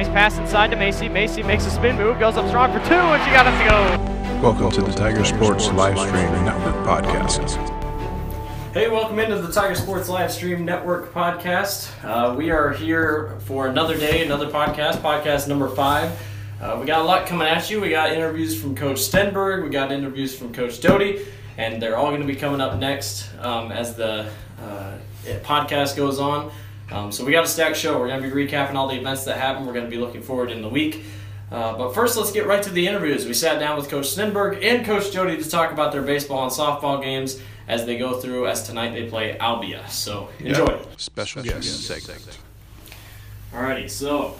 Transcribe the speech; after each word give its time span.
Nice 0.00 0.08
pass 0.08 0.38
inside 0.38 0.70
to 0.70 0.76
Macy. 0.76 1.10
Macy 1.10 1.42
makes 1.42 1.66
a 1.66 1.70
spin 1.70 1.94
move, 1.94 2.18
goes 2.18 2.38
up 2.38 2.48
strong 2.48 2.72
for 2.72 2.78
two, 2.88 2.94
and 2.94 3.22
she 3.22 3.30
got 3.32 3.46
it 3.46 3.50
to 3.58 3.68
go. 3.68 4.40
Welcome 4.40 4.70
to 4.70 4.80
the 4.80 4.92
Tiger 4.92 5.22
Sports 5.26 5.70
Live 5.72 5.98
Stream 5.98 6.42
Network 6.42 6.74
podcast. 6.86 7.50
Hey, 8.72 8.88
welcome 8.88 9.18
into 9.18 9.42
the 9.42 9.52
Tiger 9.52 9.74
Sports 9.74 10.08
Live 10.08 10.32
Stream 10.32 10.64
Network 10.64 11.12
podcast. 11.12 11.90
Uh, 12.02 12.34
we 12.34 12.50
are 12.50 12.70
here 12.70 13.36
for 13.40 13.66
another 13.66 13.94
day, 13.94 14.24
another 14.24 14.48
podcast, 14.48 15.02
podcast 15.02 15.48
number 15.48 15.68
five. 15.68 16.10
Uh, 16.62 16.78
we 16.80 16.86
got 16.86 17.02
a 17.02 17.04
lot 17.04 17.26
coming 17.26 17.46
at 17.46 17.68
you. 17.70 17.78
We 17.78 17.90
got 17.90 18.10
interviews 18.10 18.58
from 18.58 18.74
Coach 18.74 19.00
Stenberg, 19.00 19.62
we 19.62 19.68
got 19.68 19.92
interviews 19.92 20.34
from 20.34 20.54
Coach 20.54 20.80
Doty, 20.80 21.26
and 21.58 21.82
they're 21.82 21.98
all 21.98 22.08
going 22.08 22.22
to 22.22 22.26
be 22.26 22.36
coming 22.36 22.62
up 22.62 22.78
next 22.78 23.28
um, 23.40 23.70
as 23.70 23.96
the 23.96 24.30
uh, 24.62 24.96
podcast 25.42 25.94
goes 25.94 26.18
on. 26.18 26.50
Um, 26.90 27.12
so 27.12 27.24
we 27.24 27.32
got 27.32 27.44
a 27.44 27.48
stacked 27.48 27.76
show. 27.76 27.98
We're 27.98 28.08
going 28.08 28.22
to 28.22 28.28
be 28.28 28.34
recapping 28.34 28.74
all 28.74 28.88
the 28.88 28.98
events 28.98 29.24
that 29.24 29.38
happened. 29.38 29.66
We're 29.66 29.72
going 29.72 29.84
to 29.84 29.90
be 29.90 29.98
looking 29.98 30.22
forward 30.22 30.50
in 30.50 30.62
the 30.62 30.68
week. 30.68 31.02
Uh, 31.50 31.76
but 31.76 31.94
first, 31.94 32.16
let's 32.16 32.30
get 32.32 32.46
right 32.46 32.62
to 32.62 32.70
the 32.70 32.86
interviews. 32.86 33.26
We 33.26 33.34
sat 33.34 33.58
down 33.58 33.76
with 33.76 33.88
Coach 33.88 34.06
Stenberg 34.06 34.64
and 34.64 34.84
Coach 34.84 35.12
Doty 35.12 35.36
to 35.36 35.48
talk 35.48 35.72
about 35.72 35.92
their 35.92 36.02
baseball 36.02 36.44
and 36.44 36.52
softball 36.52 37.02
games 37.02 37.40
as 37.66 37.86
they 37.86 37.98
go 37.98 38.20
through. 38.20 38.46
As 38.46 38.62
tonight 38.64 38.92
they 38.92 39.08
play 39.08 39.36
Albia. 39.40 39.88
So 39.88 40.28
enjoy. 40.38 40.66
Yep. 40.66 41.00
Special, 41.00 41.42
Special 41.42 41.60
guest 41.60 41.86
segment. 41.86 42.38
Alrighty, 43.52 43.90
so 43.90 44.36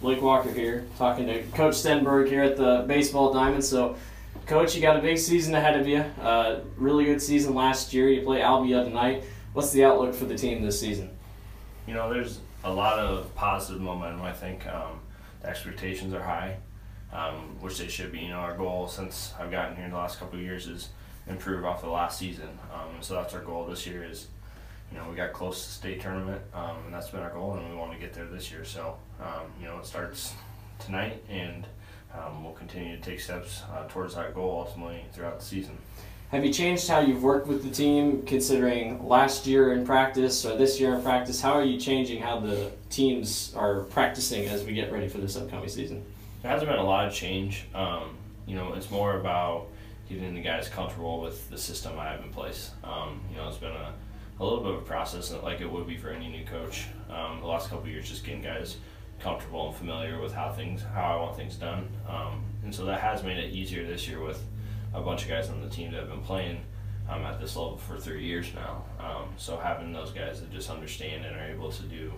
Blake 0.00 0.22
Walker 0.22 0.50
here, 0.50 0.86
talking 0.96 1.26
to 1.26 1.42
Coach 1.54 1.74
Stenberg 1.74 2.28
here 2.28 2.42
at 2.42 2.56
the 2.56 2.84
Baseball 2.88 3.32
Diamond. 3.32 3.62
So, 3.62 3.96
Coach, 4.46 4.74
you 4.74 4.80
got 4.80 4.96
a 4.96 5.02
big 5.02 5.18
season 5.18 5.54
ahead 5.54 5.78
of 5.78 5.86
you. 5.86 5.98
Uh, 6.20 6.60
really 6.78 7.04
good 7.04 7.20
season 7.20 7.54
last 7.54 7.92
year. 7.92 8.08
You 8.08 8.22
play 8.22 8.40
Albia 8.40 8.84
tonight. 8.84 9.24
What's 9.52 9.70
the 9.70 9.84
outlook 9.84 10.14
for 10.14 10.24
the 10.24 10.36
team 10.36 10.62
this 10.62 10.80
season? 10.80 11.10
You 11.86 11.94
know, 11.94 12.12
there's 12.12 12.40
a 12.62 12.72
lot 12.72 12.98
of 12.98 13.34
positive 13.34 13.80
momentum. 13.80 14.22
I 14.22 14.32
think 14.32 14.66
um, 14.66 15.00
the 15.42 15.48
expectations 15.48 16.14
are 16.14 16.22
high, 16.22 16.56
um, 17.12 17.56
which 17.60 17.78
they 17.78 17.88
should 17.88 18.12
be. 18.12 18.20
You 18.20 18.28
know, 18.30 18.38
our 18.38 18.56
goal 18.56 18.88
since 18.88 19.34
I've 19.38 19.50
gotten 19.50 19.76
here 19.76 19.84
in 19.84 19.90
the 19.90 19.96
last 19.96 20.18
couple 20.18 20.38
of 20.38 20.44
years 20.44 20.66
is 20.66 20.88
improve 21.26 21.64
off 21.64 21.82
the 21.82 21.88
last 21.88 22.18
season. 22.18 22.48
Um, 22.72 23.00
so 23.00 23.14
that's 23.14 23.34
our 23.34 23.42
goal 23.42 23.66
this 23.66 23.86
year. 23.86 24.04
Is 24.04 24.28
you 24.90 24.98
know 24.98 25.08
we 25.08 25.16
got 25.16 25.32
close 25.32 25.64
to 25.64 25.72
state 25.72 26.00
tournament, 26.00 26.42
um, 26.54 26.76
and 26.86 26.94
that's 26.94 27.10
been 27.10 27.20
our 27.20 27.30
goal, 27.30 27.54
and 27.54 27.68
we 27.70 27.76
want 27.76 27.92
to 27.92 27.98
get 27.98 28.14
there 28.14 28.26
this 28.26 28.50
year. 28.50 28.64
So 28.64 28.96
um, 29.20 29.52
you 29.60 29.66
know 29.66 29.78
it 29.78 29.86
starts 29.86 30.32
tonight, 30.78 31.22
and 31.28 31.66
um, 32.14 32.44
we'll 32.44 32.52
continue 32.54 32.96
to 32.96 33.02
take 33.02 33.20
steps 33.20 33.62
uh, 33.72 33.86
towards 33.88 34.14
that 34.14 34.34
goal 34.34 34.64
ultimately 34.66 35.04
throughout 35.12 35.38
the 35.38 35.44
season. 35.44 35.76
Have 36.34 36.44
you 36.44 36.52
changed 36.52 36.88
how 36.88 36.98
you've 36.98 37.22
worked 37.22 37.46
with 37.46 37.62
the 37.62 37.70
team 37.70 38.22
considering 38.26 39.06
last 39.06 39.46
year 39.46 39.72
in 39.72 39.86
practice 39.86 40.44
or 40.44 40.56
this 40.56 40.80
year 40.80 40.92
in 40.96 41.00
practice? 41.00 41.40
How 41.40 41.52
are 41.52 41.62
you 41.62 41.78
changing 41.78 42.20
how 42.20 42.40
the 42.40 42.72
teams 42.90 43.54
are 43.54 43.82
practicing 43.84 44.46
as 44.46 44.64
we 44.64 44.72
get 44.72 44.90
ready 44.90 45.06
for 45.06 45.18
this 45.18 45.36
upcoming 45.36 45.68
season? 45.68 46.04
There 46.42 46.50
hasn't 46.50 46.68
been 46.68 46.80
a 46.80 46.84
lot 46.84 47.06
of 47.06 47.14
change. 47.14 47.66
Um, 47.72 48.16
you 48.48 48.56
know, 48.56 48.72
it's 48.72 48.90
more 48.90 49.20
about 49.20 49.68
getting 50.08 50.34
the 50.34 50.40
guys 50.40 50.68
comfortable 50.68 51.20
with 51.20 51.48
the 51.50 51.56
system 51.56 52.00
I 52.00 52.06
have 52.06 52.24
in 52.24 52.30
place. 52.30 52.72
Um, 52.82 53.20
you 53.30 53.36
know, 53.36 53.48
it's 53.48 53.58
been 53.58 53.70
a, 53.70 53.94
a 54.40 54.42
little 54.42 54.58
bit 54.58 54.72
of 54.72 54.78
a 54.78 54.84
process, 54.84 55.32
like 55.40 55.60
it 55.60 55.70
would 55.70 55.86
be 55.86 55.96
for 55.96 56.10
any 56.10 56.26
new 56.26 56.44
coach. 56.44 56.86
Um, 57.10 57.42
the 57.42 57.46
last 57.46 57.70
couple 57.70 57.88
years, 57.88 58.08
just 58.08 58.24
getting 58.24 58.42
guys 58.42 58.78
comfortable 59.20 59.68
and 59.68 59.76
familiar 59.76 60.20
with 60.20 60.34
how 60.34 60.50
things, 60.50 60.82
how 60.82 61.16
I 61.16 61.16
want 61.22 61.36
things 61.36 61.54
done, 61.54 61.88
um, 62.08 62.42
and 62.64 62.74
so 62.74 62.86
that 62.86 62.98
has 62.98 63.22
made 63.22 63.38
it 63.38 63.54
easier 63.54 63.86
this 63.86 64.08
year 64.08 64.20
with 64.20 64.42
a 64.94 65.00
bunch 65.00 65.24
of 65.24 65.28
guys 65.28 65.50
on 65.50 65.60
the 65.60 65.68
team 65.68 65.90
that 65.92 66.00
have 66.00 66.08
been 66.08 66.22
playing 66.22 66.60
um, 67.08 67.22
at 67.22 67.40
this 67.40 67.56
level 67.56 67.76
for 67.76 67.98
three 67.98 68.24
years 68.24 68.46
now. 68.54 68.84
Um, 68.98 69.28
so 69.36 69.56
having 69.56 69.92
those 69.92 70.12
guys 70.12 70.40
that 70.40 70.52
just 70.52 70.70
understand 70.70 71.24
and 71.24 71.36
are 71.36 71.46
able 71.46 71.70
to 71.70 71.82
do 71.82 72.12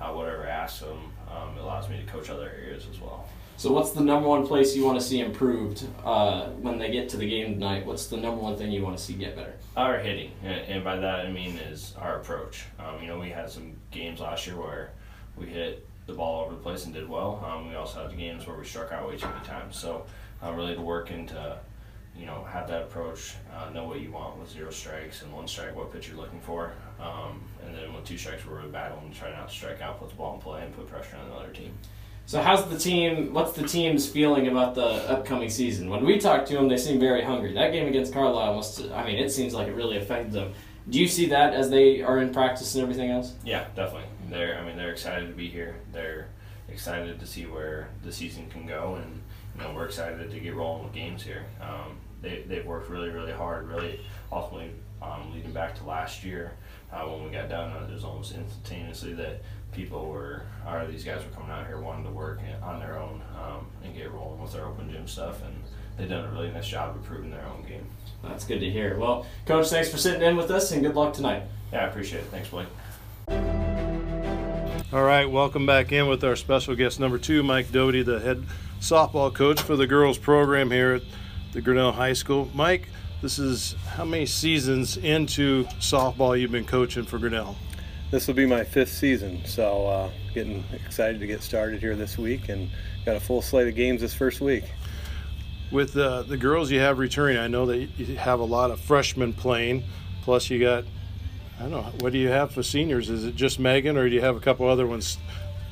uh, 0.00 0.12
whatever 0.12 0.46
I 0.46 0.50
ask 0.50 0.80
them 0.80 1.12
um, 1.30 1.58
allows 1.58 1.88
me 1.88 1.98
to 1.98 2.04
coach 2.04 2.30
other 2.30 2.50
areas 2.50 2.86
as 2.90 3.00
well. 3.00 3.28
So 3.56 3.70
what's 3.70 3.92
the 3.92 4.00
number 4.00 4.28
one 4.28 4.46
place 4.46 4.74
you 4.74 4.84
want 4.84 4.98
to 4.98 5.04
see 5.04 5.20
improved 5.20 5.86
uh, 6.04 6.46
when 6.48 6.78
they 6.78 6.90
get 6.90 7.08
to 7.10 7.16
the 7.16 7.28
game 7.28 7.54
tonight? 7.54 7.86
What's 7.86 8.06
the 8.06 8.16
number 8.16 8.40
one 8.40 8.56
thing 8.56 8.72
you 8.72 8.82
want 8.82 8.96
to 8.96 9.02
see 9.02 9.12
get 9.12 9.36
better? 9.36 9.54
Our 9.76 9.98
hitting, 9.98 10.32
and 10.42 10.82
by 10.82 10.96
that 10.96 11.26
I 11.26 11.30
mean 11.30 11.58
is 11.58 11.94
our 12.00 12.18
approach. 12.18 12.64
Um, 12.78 13.00
you 13.00 13.08
know, 13.08 13.18
we 13.18 13.28
had 13.28 13.50
some 13.50 13.76
games 13.90 14.20
last 14.20 14.46
year 14.46 14.56
where 14.56 14.90
we 15.36 15.46
hit 15.46 15.86
the 16.06 16.12
ball 16.12 16.44
over 16.44 16.54
the 16.54 16.60
place 16.60 16.86
and 16.86 16.94
did 16.94 17.08
well. 17.08 17.44
Um, 17.46 17.68
we 17.68 17.76
also 17.76 18.02
had 18.02 18.16
games 18.16 18.46
where 18.46 18.56
we 18.56 18.64
struck 18.64 18.90
out 18.90 19.08
way 19.08 19.16
too 19.16 19.28
many 19.28 19.44
times. 19.44 19.76
So 19.76 20.06
uh, 20.42 20.52
really 20.52 20.74
to 20.74 20.80
work 20.80 21.10
into 21.10 21.58
you 22.16 22.26
know, 22.26 22.44
have 22.44 22.68
that 22.68 22.82
approach, 22.82 23.34
uh, 23.54 23.70
know 23.70 23.84
what 23.84 24.00
you 24.00 24.10
want 24.10 24.38
with 24.38 24.50
zero 24.50 24.70
strikes 24.70 25.22
and 25.22 25.32
one 25.32 25.48
strike, 25.48 25.74
what 25.74 25.92
pitch 25.92 26.08
you're 26.08 26.16
looking 26.16 26.40
for. 26.40 26.72
Um, 27.00 27.42
and 27.64 27.74
then 27.74 27.92
with 27.94 28.04
two 28.04 28.18
strikes, 28.18 28.44
we're 28.46 28.58
really 28.58 28.70
battling 28.70 29.10
to 29.10 29.18
try 29.18 29.30
not 29.30 29.48
to 29.48 29.54
strike 29.54 29.80
out, 29.80 29.98
put 29.98 30.10
the 30.10 30.14
ball 30.16 30.34
in 30.34 30.40
play, 30.40 30.62
and 30.62 30.74
put 30.74 30.86
pressure 30.88 31.16
on 31.16 31.28
the 31.30 31.34
other 31.34 31.52
team. 31.52 31.76
So 32.26 32.40
how's 32.40 32.68
the 32.68 32.78
team? 32.78 33.32
What's 33.32 33.52
the 33.52 33.66
team's 33.66 34.08
feeling 34.08 34.48
about 34.48 34.74
the 34.74 34.84
upcoming 35.10 35.50
season? 35.50 35.90
When 35.90 36.04
we 36.04 36.18
talk 36.18 36.46
to 36.46 36.54
them, 36.54 36.68
they 36.68 36.76
seem 36.76 37.00
very 37.00 37.22
hungry. 37.22 37.52
That 37.52 37.72
game 37.72 37.88
against 37.88 38.12
Carlisle 38.12 38.54
must. 38.54 38.80
I 38.92 39.04
mean, 39.04 39.18
it 39.18 39.30
seems 39.30 39.54
like 39.54 39.68
it 39.68 39.74
really 39.74 39.96
affected 39.96 40.32
them. 40.32 40.52
Do 40.88 41.00
you 41.00 41.08
see 41.08 41.26
that 41.26 41.52
as 41.54 41.70
they 41.70 42.02
are 42.02 42.18
in 42.18 42.32
practice 42.32 42.74
and 42.74 42.82
everything 42.82 43.10
else? 43.10 43.34
Yeah, 43.44 43.66
definitely. 43.74 44.08
They're. 44.30 44.56
I 44.56 44.64
mean, 44.64 44.76
they're 44.76 44.92
excited 44.92 45.26
to 45.28 45.34
be 45.34 45.48
here. 45.48 45.76
They're 45.92 46.28
excited 46.68 47.18
to 47.18 47.26
see 47.26 47.46
where 47.46 47.88
the 48.02 48.12
season 48.12 48.48
can 48.50 48.66
go, 48.66 49.00
and 49.02 49.20
you 49.56 49.62
know, 49.62 49.74
we're 49.74 49.86
excited 49.86 50.30
to 50.30 50.40
get 50.40 50.54
rolling 50.54 50.84
with 50.84 50.92
games 50.92 51.22
here. 51.22 51.44
Um, 51.60 51.98
they, 52.22 52.44
they've 52.46 52.64
worked 52.64 52.88
really, 52.88 53.10
really 53.10 53.32
hard, 53.32 53.68
really 53.68 54.00
ultimately 54.30 54.70
um, 55.02 55.32
leading 55.34 55.52
back 55.52 55.74
to 55.76 55.84
last 55.84 56.24
year 56.24 56.52
uh, 56.92 57.02
when 57.02 57.24
we 57.24 57.30
got 57.30 57.48
done. 57.48 57.70
It 57.82 57.92
was 57.92 58.04
almost 58.04 58.34
instantaneously 58.34 59.12
that 59.14 59.42
people 59.72 60.06
were, 60.06 60.42
or 60.66 60.86
these 60.86 61.04
guys 61.04 61.22
were 61.24 61.30
coming 61.30 61.50
out 61.50 61.66
here 61.66 61.80
wanting 61.80 62.04
to 62.04 62.10
work 62.10 62.40
on 62.62 62.78
their 62.78 62.98
own 62.98 63.22
um, 63.36 63.66
and 63.84 63.94
get 63.94 64.10
rolling 64.12 64.40
with 64.40 64.52
their 64.52 64.66
open 64.66 64.90
gym 64.90 65.06
stuff. 65.06 65.42
And 65.42 65.54
they've 65.96 66.08
done 66.08 66.24
a 66.24 66.32
really 66.32 66.50
nice 66.50 66.68
job 66.68 66.90
of 66.90 66.96
improving 66.96 67.30
their 67.30 67.44
own 67.46 67.64
game. 67.68 67.86
That's 68.22 68.44
good 68.44 68.60
to 68.60 68.70
hear. 68.70 68.96
Well, 68.98 69.26
Coach, 69.46 69.68
thanks 69.68 69.90
for 69.90 69.98
sitting 69.98 70.22
in 70.22 70.36
with 70.36 70.50
us 70.50 70.70
and 70.70 70.82
good 70.82 70.94
luck 70.94 71.12
tonight. 71.14 71.42
Yeah, 71.72 71.84
I 71.84 71.88
appreciate 71.88 72.20
it. 72.20 72.26
Thanks, 72.26 72.48
Blake. 72.48 72.68
All 74.92 75.02
right, 75.02 75.24
welcome 75.24 75.64
back 75.64 75.90
in 75.90 76.06
with 76.06 76.22
our 76.22 76.36
special 76.36 76.74
guest 76.76 77.00
number 77.00 77.16
two, 77.16 77.42
Mike 77.42 77.72
Doty, 77.72 78.02
the 78.02 78.20
head 78.20 78.44
softball 78.78 79.32
coach 79.32 79.60
for 79.60 79.74
the 79.74 79.86
girls 79.86 80.18
program 80.18 80.70
here 80.70 80.94
at 80.96 81.02
the 81.52 81.60
Grinnell 81.60 81.92
High 81.92 82.14
School. 82.14 82.50
Mike, 82.54 82.88
this 83.20 83.38
is 83.38 83.76
how 83.94 84.04
many 84.04 84.26
seasons 84.26 84.96
into 84.96 85.64
softball 85.78 86.38
you've 86.38 86.50
been 86.50 86.64
coaching 86.64 87.04
for 87.04 87.18
Grinnell? 87.18 87.56
This 88.10 88.26
will 88.26 88.34
be 88.34 88.46
my 88.46 88.64
fifth 88.64 88.92
season, 88.92 89.44
so 89.44 89.86
uh, 89.86 90.10
getting 90.34 90.64
excited 90.72 91.20
to 91.20 91.26
get 91.26 91.42
started 91.42 91.80
here 91.80 91.94
this 91.94 92.18
week 92.18 92.48
and 92.48 92.68
got 93.06 93.16
a 93.16 93.20
full 93.20 93.40
slate 93.40 93.68
of 93.68 93.74
games 93.74 94.00
this 94.00 94.14
first 94.14 94.40
week. 94.40 94.64
With 95.70 95.96
uh, 95.96 96.22
the 96.22 96.36
girls 96.36 96.70
you 96.70 96.80
have 96.80 96.98
returning, 96.98 97.38
I 97.38 97.48
know 97.48 97.64
that 97.66 97.76
you 97.76 98.16
have 98.16 98.40
a 98.40 98.44
lot 98.44 98.70
of 98.70 98.80
freshmen 98.80 99.32
playing, 99.32 99.84
plus 100.22 100.50
you 100.50 100.60
got, 100.60 100.84
I 101.58 101.62
don't 101.62 101.70
know, 101.70 101.90
what 102.00 102.12
do 102.12 102.18
you 102.18 102.28
have 102.28 102.52
for 102.52 102.62
seniors? 102.62 103.08
Is 103.08 103.24
it 103.24 103.34
just 103.34 103.58
Megan, 103.58 103.96
or 103.96 104.08
do 104.08 104.14
you 104.14 104.20
have 104.20 104.36
a 104.36 104.40
couple 104.40 104.68
other 104.68 104.86
ones 104.86 105.16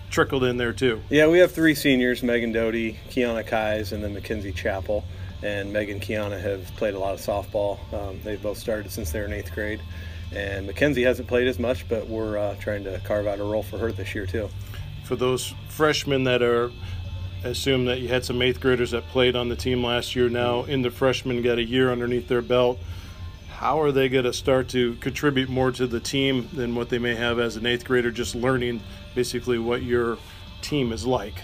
trickled 0.08 0.44
in 0.44 0.56
there 0.56 0.72
too? 0.72 1.02
Yeah, 1.10 1.26
we 1.26 1.40
have 1.40 1.52
three 1.52 1.74
seniors 1.74 2.22
Megan 2.22 2.52
Doty, 2.52 2.98
Kiana 3.10 3.46
Kais, 3.46 3.92
and 3.92 4.02
then 4.02 4.14
Mackenzie 4.14 4.52
Chappell 4.52 5.04
and 5.42 5.72
Megan 5.72 6.00
Kiana 6.00 6.40
have 6.40 6.64
played 6.76 6.94
a 6.94 6.98
lot 6.98 7.14
of 7.14 7.20
softball. 7.20 7.78
Um, 7.92 8.20
they've 8.24 8.42
both 8.42 8.58
started 8.58 8.90
since 8.90 9.10
they 9.10 9.20
were 9.20 9.26
in 9.26 9.32
eighth 9.32 9.54
grade. 9.54 9.80
And 10.32 10.66
Mackenzie 10.66 11.02
hasn't 11.02 11.28
played 11.28 11.48
as 11.48 11.58
much, 11.58 11.88
but 11.88 12.06
we're 12.08 12.38
uh, 12.38 12.54
trying 12.60 12.84
to 12.84 13.00
carve 13.00 13.26
out 13.26 13.40
a 13.40 13.44
role 13.44 13.62
for 13.62 13.78
her 13.78 13.90
this 13.90 14.14
year, 14.14 14.26
too. 14.26 14.48
For 15.04 15.16
those 15.16 15.54
freshmen 15.68 16.24
that 16.24 16.42
are, 16.42 16.70
assume 17.42 17.86
that 17.86 18.00
you 18.00 18.08
had 18.08 18.24
some 18.24 18.40
eighth 18.42 18.60
graders 18.60 18.92
that 18.92 19.08
played 19.08 19.34
on 19.34 19.48
the 19.48 19.56
team 19.56 19.82
last 19.82 20.14
year 20.14 20.28
now 20.28 20.64
in 20.64 20.82
the 20.82 20.90
freshmen, 20.90 21.42
got 21.42 21.58
a 21.58 21.64
year 21.64 21.90
underneath 21.90 22.28
their 22.28 22.42
belt. 22.42 22.78
How 23.48 23.80
are 23.80 23.92
they 23.92 24.08
going 24.08 24.24
to 24.24 24.32
start 24.32 24.68
to 24.68 24.94
contribute 24.96 25.48
more 25.48 25.72
to 25.72 25.86
the 25.86 26.00
team 26.00 26.48
than 26.52 26.74
what 26.74 26.88
they 26.90 26.98
may 26.98 27.14
have 27.14 27.38
as 27.38 27.56
an 27.56 27.66
eighth 27.66 27.84
grader, 27.84 28.10
just 28.10 28.34
learning 28.34 28.80
basically 29.14 29.58
what 29.58 29.82
your 29.82 30.16
team 30.62 30.92
is 30.92 31.04
like? 31.04 31.42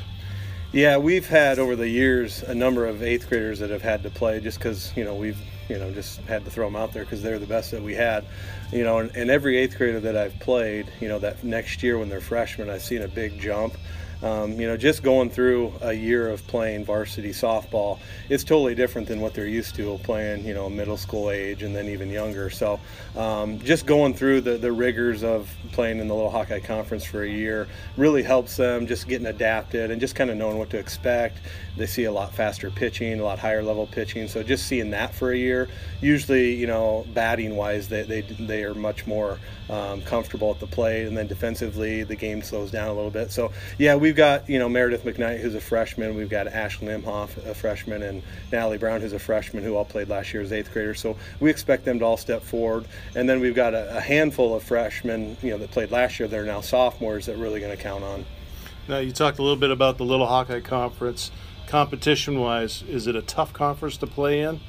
Yeah, 0.72 0.98
we've 0.98 1.26
had 1.26 1.58
over 1.58 1.76
the 1.76 1.88
years 1.88 2.42
a 2.42 2.54
number 2.54 2.86
of 2.86 3.02
eighth 3.02 3.28
graders 3.28 3.60
that 3.60 3.70
have 3.70 3.82
had 3.82 4.02
to 4.02 4.10
play 4.10 4.40
just 4.40 4.58
because 4.58 4.94
you 4.96 5.04
know 5.04 5.14
we've 5.14 5.38
you 5.68 5.78
know 5.78 5.92
just 5.92 6.20
had 6.22 6.44
to 6.44 6.50
throw 6.50 6.66
them 6.66 6.76
out 6.76 6.92
there 6.92 7.04
because 7.04 7.22
they're 7.22 7.38
the 7.38 7.46
best 7.46 7.70
that 7.70 7.82
we 7.82 7.94
had, 7.94 8.24
you 8.72 8.82
know. 8.82 8.98
And, 8.98 9.14
and 9.14 9.30
every 9.30 9.56
eighth 9.56 9.78
grader 9.78 10.00
that 10.00 10.16
I've 10.16 10.38
played, 10.40 10.90
you 11.00 11.08
know, 11.08 11.18
that 11.20 11.44
next 11.44 11.82
year 11.82 11.98
when 11.98 12.08
they're 12.08 12.20
freshmen, 12.20 12.68
I've 12.68 12.82
seen 12.82 13.02
a 13.02 13.08
big 13.08 13.38
jump 13.40 13.74
um, 14.22 14.58
you 14.58 14.66
know, 14.66 14.76
just 14.76 15.02
going 15.02 15.28
through 15.30 15.72
a 15.82 15.92
year 15.92 16.28
of 16.28 16.46
playing 16.46 16.84
varsity 16.84 17.30
softball, 17.30 17.98
it's 18.28 18.44
totally 18.44 18.74
different 18.74 19.08
than 19.08 19.20
what 19.20 19.34
they're 19.34 19.46
used 19.46 19.74
to 19.76 19.98
playing, 19.98 20.46
you 20.46 20.54
know, 20.54 20.70
middle 20.70 20.96
school 20.96 21.30
age 21.30 21.62
and 21.62 21.76
then 21.76 21.88
even 21.88 22.10
younger. 22.10 22.48
So, 22.48 22.80
um, 23.16 23.58
just 23.60 23.86
going 23.86 24.14
through 24.14 24.42
the, 24.42 24.56
the 24.56 24.72
rigors 24.72 25.22
of 25.22 25.50
playing 25.72 25.98
in 25.98 26.08
the 26.08 26.14
Little 26.14 26.30
Hawkeye 26.30 26.60
Conference 26.60 27.04
for 27.04 27.22
a 27.22 27.28
year 27.28 27.68
really 27.96 28.22
helps 28.22 28.56
them 28.56 28.86
just 28.86 29.06
getting 29.06 29.26
adapted 29.26 29.90
and 29.90 30.00
just 30.00 30.14
kind 30.14 30.30
of 30.30 30.36
knowing 30.36 30.58
what 30.58 30.70
to 30.70 30.78
expect. 30.78 31.38
They 31.76 31.86
see 31.86 32.04
a 32.04 32.12
lot 32.12 32.32
faster 32.32 32.70
pitching, 32.70 33.20
a 33.20 33.22
lot 33.22 33.38
higher 33.38 33.62
level 33.62 33.86
pitching. 33.86 34.28
So, 34.28 34.42
just 34.42 34.66
seeing 34.66 34.90
that 34.90 35.14
for 35.14 35.32
a 35.32 35.36
year, 35.36 35.68
usually, 36.00 36.54
you 36.54 36.66
know, 36.66 37.06
batting 37.12 37.54
wise, 37.56 37.88
they, 37.88 38.02
they, 38.02 38.22
they 38.22 38.64
are 38.64 38.74
much 38.74 39.06
more 39.06 39.38
um, 39.70 40.02
comfortable 40.02 40.50
at 40.50 40.60
the 40.60 40.66
plate, 40.66 41.06
and 41.06 41.16
then 41.16 41.26
defensively 41.26 42.04
the 42.04 42.16
game 42.16 42.42
slows 42.42 42.70
down 42.70 42.88
a 42.88 42.92
little 42.92 43.10
bit. 43.10 43.30
So 43.30 43.52
yeah, 43.78 43.96
we've 43.96 44.16
got 44.16 44.48
you 44.48 44.58
know 44.58 44.68
Meredith 44.68 45.04
McKnight 45.04 45.40
who's 45.40 45.54
a 45.54 45.60
freshman, 45.60 46.14
we've 46.14 46.30
got 46.30 46.46
Ashley 46.46 46.88
Imhoff, 46.88 47.36
a 47.46 47.54
freshman, 47.54 48.02
and 48.02 48.22
Natalie 48.52 48.78
Brown 48.78 49.00
who's 49.00 49.12
a 49.12 49.18
freshman 49.18 49.64
who 49.64 49.76
all 49.76 49.84
played 49.84 50.08
last 50.08 50.32
year 50.32 50.42
as 50.42 50.52
eighth 50.52 50.72
graders. 50.72 51.00
So 51.00 51.16
we 51.40 51.50
expect 51.50 51.84
them 51.84 51.98
to 51.98 52.04
all 52.04 52.16
step 52.16 52.42
forward, 52.42 52.86
and 53.14 53.28
then 53.28 53.40
we've 53.40 53.54
got 53.54 53.74
a, 53.74 53.96
a 53.96 54.00
handful 54.00 54.54
of 54.54 54.62
freshmen 54.62 55.36
you 55.42 55.50
know 55.50 55.58
that 55.58 55.70
played 55.70 55.90
last 55.90 56.18
year 56.20 56.28
that 56.28 56.38
are 56.38 56.44
now 56.44 56.60
sophomores 56.60 57.26
that 57.26 57.36
really 57.36 57.60
going 57.60 57.76
to 57.76 57.82
count 57.82 58.04
on. 58.04 58.24
Now 58.88 58.98
you 58.98 59.12
talked 59.12 59.38
a 59.38 59.42
little 59.42 59.56
bit 59.56 59.70
about 59.70 59.98
the 59.98 60.04
Little 60.04 60.26
Hawkeye 60.26 60.60
Conference. 60.60 61.30
Competition-wise, 61.66 62.84
is 62.88 63.08
it 63.08 63.16
a 63.16 63.22
tough 63.22 63.52
conference 63.52 63.96
to 63.96 64.06
play 64.06 64.40
in? 64.40 64.60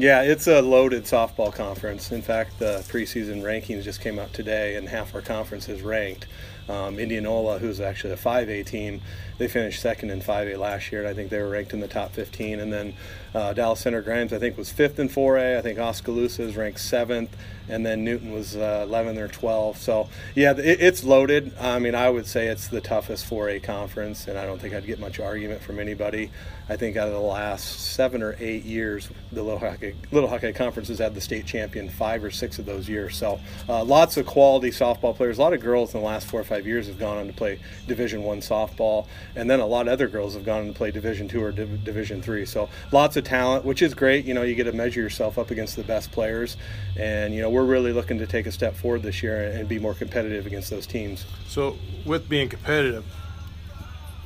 Yeah, 0.00 0.22
it's 0.22 0.46
a 0.46 0.62
loaded 0.62 1.04
softball 1.04 1.52
conference. 1.52 2.10
In 2.10 2.22
fact, 2.22 2.58
the 2.58 2.82
preseason 2.88 3.42
rankings 3.42 3.82
just 3.82 4.00
came 4.00 4.18
out 4.18 4.32
today, 4.32 4.76
and 4.76 4.88
half 4.88 5.14
our 5.14 5.20
conference 5.20 5.68
is 5.68 5.82
ranked. 5.82 6.26
Um, 6.68 6.98
Indianola, 6.98 7.58
who's 7.58 7.80
actually 7.80 8.12
a 8.12 8.16
5A 8.16 8.64
team, 8.66 9.00
they 9.38 9.48
finished 9.48 9.80
second 9.80 10.10
in 10.10 10.20
5A 10.20 10.58
last 10.58 10.92
year, 10.92 11.00
and 11.00 11.08
I 11.08 11.14
think 11.14 11.30
they 11.30 11.38
were 11.38 11.48
ranked 11.48 11.72
in 11.72 11.80
the 11.80 11.88
top 11.88 12.12
15. 12.12 12.60
And 12.60 12.72
then 12.72 12.94
uh, 13.34 13.54
Dallas 13.54 13.80
Center 13.80 14.02
Grimes, 14.02 14.32
I 14.32 14.38
think, 14.38 14.58
was 14.58 14.70
fifth 14.70 14.98
in 14.98 15.08
4A. 15.08 15.56
I 15.56 15.62
think 15.62 15.78
Oskaloosa 15.78 16.42
is 16.42 16.56
ranked 16.56 16.80
seventh, 16.80 17.34
and 17.68 17.86
then 17.86 18.04
Newton 18.04 18.32
was 18.32 18.56
uh, 18.56 18.84
11 18.86 19.16
or 19.16 19.28
12. 19.28 19.78
So 19.78 20.08
yeah, 20.34 20.52
it, 20.52 20.80
it's 20.80 21.04
loaded. 21.04 21.56
I 21.58 21.78
mean, 21.78 21.94
I 21.94 22.10
would 22.10 22.26
say 22.26 22.48
it's 22.48 22.68
the 22.68 22.80
toughest 22.82 23.28
4A 23.30 23.62
conference, 23.62 24.28
and 24.28 24.38
I 24.38 24.44
don't 24.44 24.60
think 24.60 24.74
I'd 24.74 24.86
get 24.86 25.00
much 25.00 25.20
argument 25.20 25.62
from 25.62 25.78
anybody. 25.78 26.30
I 26.68 26.76
think 26.76 26.96
out 26.96 27.08
of 27.08 27.14
the 27.14 27.20
last 27.20 27.80
seven 27.80 28.22
or 28.22 28.36
eight 28.38 28.64
years, 28.64 29.10
the 29.32 29.42
Little 29.42 29.58
Hawkeye, 29.58 29.92
Little 30.12 30.28
Hawkeye 30.28 30.52
Conference 30.52 30.88
has 30.88 31.00
had 31.00 31.16
the 31.16 31.20
state 31.20 31.44
champion 31.44 31.88
five 31.88 32.22
or 32.22 32.30
six 32.30 32.60
of 32.60 32.66
those 32.66 32.88
years. 32.88 33.16
So 33.16 33.40
uh, 33.68 33.82
lots 33.82 34.16
of 34.16 34.24
quality 34.26 34.70
softball 34.70 35.16
players. 35.16 35.38
A 35.38 35.40
lot 35.40 35.52
of 35.52 35.60
girls 35.60 35.94
in 35.94 36.00
the 36.00 36.06
last 36.06 36.28
four 36.28 36.40
or 36.40 36.44
five 36.44 36.59
years 36.66 36.86
have 36.86 36.98
gone 36.98 37.18
on 37.18 37.26
to 37.26 37.32
play 37.32 37.58
Division 37.86 38.22
One 38.22 38.40
softball, 38.40 39.06
and 39.34 39.48
then 39.48 39.60
a 39.60 39.66
lot 39.66 39.86
of 39.86 39.92
other 39.92 40.08
girls 40.08 40.34
have 40.34 40.44
gone 40.44 40.62
on 40.62 40.66
to 40.68 40.72
play 40.72 40.90
Division 40.90 41.28
Two 41.28 41.42
or 41.42 41.52
Div- 41.52 41.84
Division 41.84 42.22
Three. 42.22 42.46
So 42.46 42.68
lots 42.92 43.16
of 43.16 43.24
talent, 43.24 43.64
which 43.64 43.82
is 43.82 43.94
great. 43.94 44.24
You 44.24 44.34
know, 44.34 44.42
you 44.42 44.54
get 44.54 44.64
to 44.64 44.72
measure 44.72 45.00
yourself 45.00 45.38
up 45.38 45.50
against 45.50 45.76
the 45.76 45.84
best 45.84 46.12
players, 46.12 46.56
and 46.96 47.34
you 47.34 47.42
know 47.42 47.50
we're 47.50 47.64
really 47.64 47.92
looking 47.92 48.18
to 48.18 48.26
take 48.26 48.46
a 48.46 48.52
step 48.52 48.74
forward 48.74 49.02
this 49.02 49.22
year 49.22 49.42
and, 49.42 49.70
be 49.70 49.78
more 49.78 49.94
competitive 49.94 50.46
against 50.46 50.68
those 50.70 50.86
teams. 50.86 51.26
So, 51.46 51.76
with 52.04 52.28
being 52.28 52.48
competitive, 52.48 53.04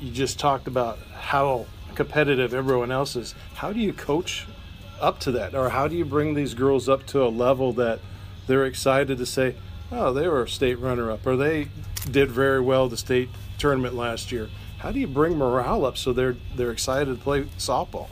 you 0.01 0.11
just 0.11 0.39
talked 0.39 0.67
about 0.67 0.97
how 1.13 1.67
competitive 1.93 2.53
everyone 2.53 2.91
else 2.91 3.15
is. 3.15 3.35
How 3.55 3.71
do 3.71 3.79
you 3.79 3.93
coach 3.93 4.47
up 4.99 5.19
to 5.19 5.31
that, 5.33 5.53
or 5.53 5.69
how 5.69 5.87
do 5.87 5.95
you 5.95 6.05
bring 6.05 6.33
these 6.33 6.53
girls 6.53 6.89
up 6.89 7.05
to 7.07 7.23
a 7.23 7.27
level 7.29 7.73
that 7.73 7.99
they're 8.47 8.65
excited 8.65 9.17
to 9.17 9.25
say, 9.25 9.55
"Oh, 9.91 10.13
they 10.13 10.27
were 10.27 10.43
a 10.43 10.49
state 10.49 10.79
runner-up," 10.79 11.25
or 11.25 11.35
they 11.35 11.67
did 12.11 12.31
very 12.31 12.61
well 12.61 12.87
the 12.87 12.97
state 12.97 13.29
tournament 13.57 13.95
last 13.95 14.31
year? 14.31 14.49
How 14.77 14.91
do 14.91 14.99
you 14.99 15.07
bring 15.07 15.37
morale 15.37 15.85
up 15.85 15.97
so 15.97 16.13
they're 16.13 16.35
they're 16.55 16.71
excited 16.71 17.05
to 17.17 17.21
play 17.23 17.43
softball? 17.57 18.07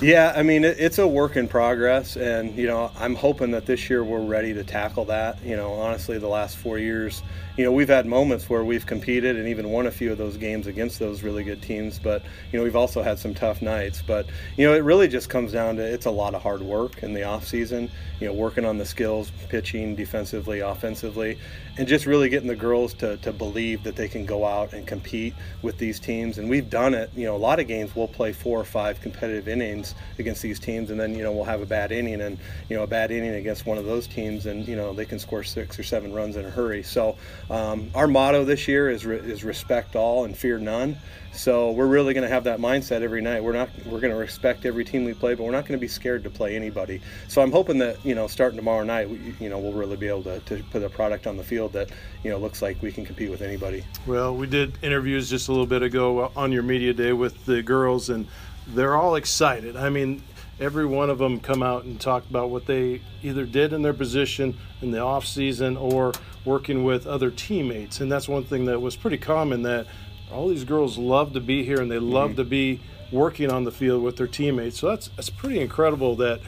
Yeah, 0.00 0.32
I 0.36 0.44
mean, 0.44 0.64
it, 0.64 0.76
it's 0.78 0.98
a 0.98 1.06
work 1.06 1.36
in 1.36 1.48
progress, 1.48 2.16
and 2.16 2.56
you 2.56 2.66
know, 2.66 2.92
I'm 2.98 3.16
hoping 3.16 3.50
that 3.52 3.66
this 3.66 3.90
year 3.90 4.04
we're 4.04 4.24
ready 4.24 4.54
to 4.54 4.62
tackle 4.62 5.06
that. 5.06 5.42
You 5.42 5.56
know, 5.56 5.72
honestly, 5.72 6.18
the 6.18 6.28
last 6.28 6.56
four 6.56 6.78
years, 6.78 7.22
you 7.58 7.64
know, 7.64 7.72
we've 7.72 7.88
had 7.88 8.06
moments 8.06 8.48
where 8.48 8.64
we've 8.64 8.86
competed 8.86 9.36
and 9.36 9.48
even 9.48 9.70
won 9.70 9.88
a 9.88 9.90
few 9.90 10.12
of 10.12 10.16
those 10.16 10.36
games 10.36 10.68
against 10.68 11.00
those 11.00 11.24
really 11.24 11.42
good 11.42 11.60
teams, 11.60 11.98
but 11.98 12.22
you 12.52 12.58
know, 12.58 12.62
we've 12.62 12.76
also 12.76 13.02
had 13.02 13.18
some 13.18 13.34
tough 13.34 13.60
nights. 13.60 14.00
But 14.00 14.26
you 14.56 14.64
know, 14.64 14.74
it 14.74 14.84
really 14.84 15.08
just 15.08 15.28
comes 15.28 15.50
down 15.50 15.74
to 15.76 15.82
it's 15.82 16.06
a 16.06 16.10
lot 16.10 16.36
of 16.36 16.42
hard 16.42 16.62
work 16.62 17.02
in 17.02 17.14
the 17.14 17.24
off 17.24 17.44
season. 17.44 17.90
You 18.20 18.28
know, 18.28 18.32
working 18.32 18.64
on 18.64 18.78
the 18.78 18.84
skills, 18.84 19.32
pitching, 19.48 19.96
defensively, 19.96 20.60
offensively, 20.60 21.38
and 21.78 21.86
just 21.86 22.06
really 22.06 22.28
getting 22.28 22.48
the 22.48 22.56
girls 22.56 22.94
to, 22.94 23.16
to 23.18 23.32
believe 23.32 23.84
that 23.84 23.94
they 23.94 24.08
can 24.08 24.26
go 24.26 24.44
out 24.44 24.72
and 24.72 24.86
compete 24.86 25.34
with 25.62 25.78
these 25.78 26.00
teams. 26.00 26.38
And 26.38 26.50
we've 26.50 26.68
done 26.68 26.94
it. 26.94 27.10
You 27.14 27.26
know, 27.26 27.36
a 27.36 27.38
lot 27.38 27.60
of 27.60 27.68
games 27.68 27.94
we'll 27.94 28.08
play 28.08 28.32
four 28.32 28.60
or 28.60 28.64
five 28.64 29.00
competitive 29.00 29.46
innings 29.46 29.94
against 30.18 30.42
these 30.42 30.58
teams, 30.58 30.90
and 30.90 30.98
then 30.98 31.14
you 31.14 31.24
know 31.24 31.32
we'll 31.32 31.44
have 31.44 31.62
a 31.62 31.66
bad 31.66 31.90
inning 31.90 32.20
and 32.20 32.38
you 32.68 32.76
know 32.76 32.84
a 32.84 32.88
bad 32.88 33.10
inning 33.10 33.34
against 33.34 33.66
one 33.66 33.78
of 33.78 33.84
those 33.84 34.06
teams, 34.06 34.46
and 34.46 34.66
you 34.66 34.76
know 34.76 34.92
they 34.92 35.04
can 35.04 35.18
score 35.18 35.42
six 35.42 35.76
or 35.76 35.82
seven 35.82 36.12
runs 36.12 36.36
in 36.36 36.44
a 36.44 36.50
hurry. 36.50 36.84
So 36.84 37.16
um, 37.50 37.90
our 37.94 38.06
motto 38.06 38.44
this 38.44 38.68
year 38.68 38.90
is 38.90 39.06
re- 39.06 39.18
is 39.18 39.44
respect 39.44 39.96
all 39.96 40.24
and 40.24 40.36
fear 40.36 40.58
none. 40.58 40.96
So 41.32 41.70
we're 41.70 41.86
really 41.86 42.14
going 42.14 42.24
to 42.24 42.28
have 42.28 42.44
that 42.44 42.58
mindset 42.58 43.02
every 43.02 43.20
night. 43.20 43.42
We're 43.42 43.52
not 43.52 43.70
we're 43.86 44.00
going 44.00 44.12
to 44.12 44.18
respect 44.18 44.66
every 44.66 44.84
team 44.84 45.04
we 45.04 45.14
play, 45.14 45.34
but 45.34 45.44
we're 45.44 45.52
not 45.52 45.66
going 45.66 45.78
to 45.78 45.80
be 45.80 45.88
scared 45.88 46.24
to 46.24 46.30
play 46.30 46.56
anybody. 46.56 47.00
So 47.28 47.40
I'm 47.40 47.52
hoping 47.52 47.78
that 47.78 48.04
you 48.04 48.14
know 48.14 48.26
starting 48.26 48.56
tomorrow 48.56 48.82
night, 48.84 49.08
we, 49.08 49.34
you 49.38 49.48
know 49.48 49.58
we'll 49.58 49.72
really 49.72 49.96
be 49.96 50.08
able 50.08 50.24
to, 50.24 50.40
to 50.40 50.62
put 50.70 50.82
a 50.82 50.90
product 50.90 51.26
on 51.26 51.36
the 51.36 51.44
field 51.44 51.72
that 51.74 51.90
you 52.24 52.30
know 52.30 52.38
looks 52.38 52.60
like 52.60 52.82
we 52.82 52.90
can 52.92 53.06
compete 53.06 53.30
with 53.30 53.42
anybody. 53.42 53.84
Well, 54.06 54.34
we 54.34 54.46
did 54.46 54.78
interviews 54.82 55.30
just 55.30 55.48
a 55.48 55.52
little 55.52 55.66
bit 55.66 55.82
ago 55.82 56.32
on 56.36 56.50
your 56.50 56.62
media 56.62 56.92
day 56.92 57.12
with 57.12 57.46
the 57.46 57.62
girls, 57.62 58.10
and 58.10 58.26
they're 58.66 58.96
all 58.96 59.14
excited. 59.14 59.76
I 59.76 59.90
mean, 59.90 60.22
every 60.60 60.86
one 60.86 61.08
of 61.08 61.18
them 61.18 61.40
come 61.40 61.62
out 61.62 61.84
and 61.84 62.00
talk 62.00 62.28
about 62.28 62.50
what 62.50 62.66
they 62.66 63.00
either 63.22 63.46
did 63.46 63.72
in 63.72 63.82
their 63.82 63.94
position 63.94 64.56
in 64.82 64.90
the 64.90 64.98
off 64.98 65.24
season 65.24 65.76
or 65.76 66.12
working 66.48 66.82
with 66.82 67.06
other 67.06 67.30
teammates, 67.30 68.00
and 68.00 68.10
that's 68.10 68.26
one 68.28 68.42
thing 68.44 68.64
that 68.64 68.80
was 68.80 68.96
pretty 68.96 69.18
common 69.18 69.62
that 69.62 69.86
all 70.32 70.48
these 70.48 70.64
girls 70.64 70.98
love 70.98 71.32
to 71.34 71.40
be 71.40 71.62
here 71.64 71.80
and 71.80 71.90
they 71.90 71.98
love 71.98 72.36
to 72.36 72.44
be 72.44 72.80
working 73.12 73.50
on 73.50 73.64
the 73.64 73.70
field 73.72 74.02
with 74.02 74.16
their 74.16 74.26
teammates. 74.26 74.78
So 74.78 74.88
that's 74.88 75.08
that's 75.16 75.30
pretty 75.30 75.60
incredible 75.60 76.16
that 76.16 76.40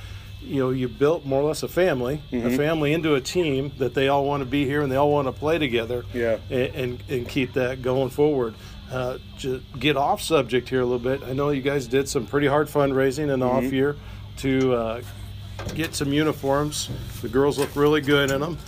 you 0.43 0.58
know 0.58 0.70
you 0.70 0.88
built 0.88 1.25
more 1.25 1.41
or 1.43 1.49
less 1.49 1.62
a 1.62 1.69
family, 1.69 2.23
a 2.32 2.56
family 2.56 2.93
into 2.93 3.14
a 3.14 3.20
team 3.20 3.73
that 3.79 3.94
they 3.94 4.08
all 4.08 4.25
want 4.25 4.41
to 4.43 4.47
be 4.47 4.64
here 4.64 4.81
and 4.82 4.91
they 4.91 4.97
all 4.97 5.11
want 5.12 5.29
to 5.29 5.32
play 5.32 5.58
together. 5.58 6.05
Yeah. 6.14 6.38
and 6.50 6.75
and, 6.75 7.03
and 7.08 7.29
keep 7.29 7.53
that 7.55 7.82
going 7.82 8.11
forward. 8.11 8.55
Uh, 8.91 9.19
to 9.38 9.62
get 9.79 9.96
off 9.96 10.20
subject 10.20 10.69
here 10.69 10.81
a 10.81 10.85
little 10.85 10.99
bit, 10.99 11.23
I 11.23 11.32
know 11.32 11.50
you 11.50 11.62
guys 11.62 11.87
did 11.87 12.08
some 12.08 12.26
pretty 12.26 12.49
hard 12.49 12.67
fundraising 12.67 13.32
in 13.32 13.38
the 13.38 13.46
off 13.46 13.62
year 13.73 13.94
to 14.38 14.75
uh, 14.75 15.03
get 15.76 15.94
some 15.94 16.12
uniforms. 16.12 16.91
The 17.23 17.29
girls 17.29 17.56
look 17.56 17.76
really 17.76 18.00
good 18.00 18.32
in 18.32 18.41
them. 18.41 18.58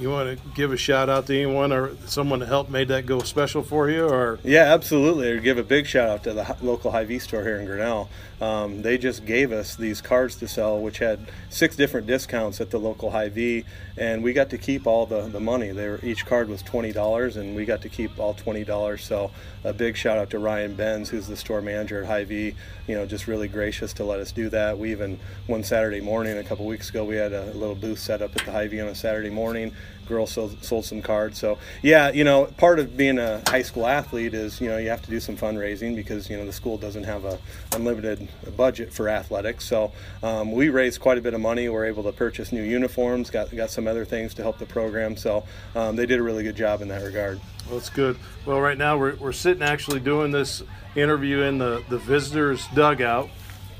You 0.00 0.08
want 0.08 0.38
to 0.38 0.48
give 0.54 0.72
a 0.72 0.78
shout 0.78 1.10
out 1.10 1.26
to 1.26 1.36
anyone 1.36 1.72
or 1.74 1.94
someone 2.06 2.38
that 2.38 2.46
helped 2.46 2.70
made 2.70 2.88
that 2.88 3.04
go 3.04 3.18
special 3.20 3.62
for 3.62 3.90
you, 3.90 4.08
or 4.08 4.38
Yeah, 4.42 4.72
absolutely. 4.72 5.30
I'd 5.30 5.42
give 5.42 5.58
a 5.58 5.62
big 5.62 5.86
shout 5.86 6.08
out 6.08 6.24
to 6.24 6.32
the 6.32 6.56
local 6.62 6.90
Hy-Vee 6.90 7.18
store 7.18 7.42
here 7.42 7.58
in 7.60 7.66
Grinnell. 7.66 8.08
Um, 8.40 8.80
they 8.80 8.96
just 8.96 9.26
gave 9.26 9.52
us 9.52 9.76
these 9.76 10.00
cards 10.00 10.36
to 10.36 10.48
sell, 10.48 10.80
which 10.80 10.96
had 10.96 11.28
six 11.50 11.76
different 11.76 12.06
discounts 12.06 12.62
at 12.62 12.70
the 12.70 12.80
local 12.80 13.10
Hy-Vee, 13.10 13.66
and 13.98 14.22
we 14.22 14.32
got 14.32 14.48
to 14.48 14.56
keep 14.56 14.86
all 14.86 15.04
the, 15.04 15.28
the 15.28 15.40
money. 15.40 15.72
They 15.72 15.86
were, 15.86 16.00
each 16.02 16.24
card 16.24 16.48
was 16.48 16.62
twenty 16.62 16.92
dollars, 16.92 17.36
and 17.36 17.54
we 17.54 17.66
got 17.66 17.82
to 17.82 17.90
keep 17.90 18.18
all 18.18 18.32
twenty 18.32 18.64
dollars. 18.64 19.04
So 19.04 19.30
a 19.64 19.74
big 19.74 19.98
shout 19.98 20.16
out 20.16 20.30
to 20.30 20.38
Ryan 20.38 20.74
Benz, 20.74 21.10
who's 21.10 21.26
the 21.26 21.36
store 21.36 21.60
manager 21.60 22.00
at 22.00 22.06
Hy-Vee. 22.06 22.54
You 22.86 22.94
know, 22.94 23.04
just 23.04 23.26
really 23.26 23.48
gracious 23.48 23.92
to 23.94 24.04
let 24.04 24.20
us 24.20 24.32
do 24.32 24.48
that. 24.48 24.78
We 24.78 24.92
even 24.92 25.20
one 25.46 25.62
Saturday 25.62 26.00
morning 26.00 26.38
a 26.38 26.42
couple 26.44 26.64
weeks 26.64 26.88
ago, 26.88 27.04
we 27.04 27.16
had 27.16 27.34
a 27.34 27.52
little 27.52 27.74
booth 27.74 27.98
set 27.98 28.22
up 28.22 28.34
at 28.34 28.46
the 28.46 28.52
Hy-Vee 28.52 28.80
on 28.80 28.88
a 28.88 28.94
Saturday 28.94 29.28
morning 29.28 29.74
girls 30.08 30.32
sold, 30.32 30.62
sold 30.62 30.84
some 30.84 31.00
cards. 31.00 31.38
So 31.38 31.58
yeah, 31.82 32.10
you 32.10 32.24
know, 32.24 32.46
part 32.46 32.78
of 32.78 32.96
being 32.96 33.18
a 33.18 33.40
high 33.48 33.62
school 33.62 33.86
athlete 33.86 34.34
is 34.34 34.60
you 34.60 34.68
know 34.68 34.76
you 34.76 34.90
have 34.90 35.02
to 35.02 35.10
do 35.10 35.20
some 35.20 35.36
fundraising 35.36 35.96
because 35.96 36.28
you 36.28 36.36
know 36.36 36.44
the 36.44 36.52
school 36.52 36.76
doesn't 36.76 37.04
have 37.04 37.24
a 37.24 37.38
unlimited 37.74 38.28
budget 38.56 38.92
for 38.92 39.08
athletics. 39.08 39.64
So 39.64 39.92
um, 40.22 40.52
we 40.52 40.68
raised 40.68 41.00
quite 41.00 41.18
a 41.18 41.22
bit 41.22 41.34
of 41.34 41.40
money. 41.40 41.68
We 41.68 41.76
are 41.76 41.84
able 41.84 42.02
to 42.02 42.12
purchase 42.12 42.52
new 42.52 42.62
uniforms. 42.62 43.30
Got 43.30 43.54
got 43.54 43.70
some 43.70 43.86
other 43.86 44.04
things 44.04 44.34
to 44.34 44.42
help 44.42 44.58
the 44.58 44.66
program. 44.66 45.16
So 45.16 45.44
um, 45.74 45.96
they 45.96 46.06
did 46.06 46.18
a 46.18 46.22
really 46.22 46.42
good 46.42 46.56
job 46.56 46.82
in 46.82 46.88
that 46.88 47.02
regard. 47.02 47.40
Well, 47.66 47.78
that's 47.78 47.90
good. 47.90 48.16
Well, 48.46 48.60
right 48.60 48.76
now 48.76 48.98
we're, 48.98 49.14
we're 49.16 49.32
sitting 49.32 49.62
actually 49.62 50.00
doing 50.00 50.32
this 50.32 50.62
interview 50.96 51.42
in 51.42 51.58
the, 51.58 51.84
the 51.88 51.98
visitors' 51.98 52.66
dugout. 52.74 53.30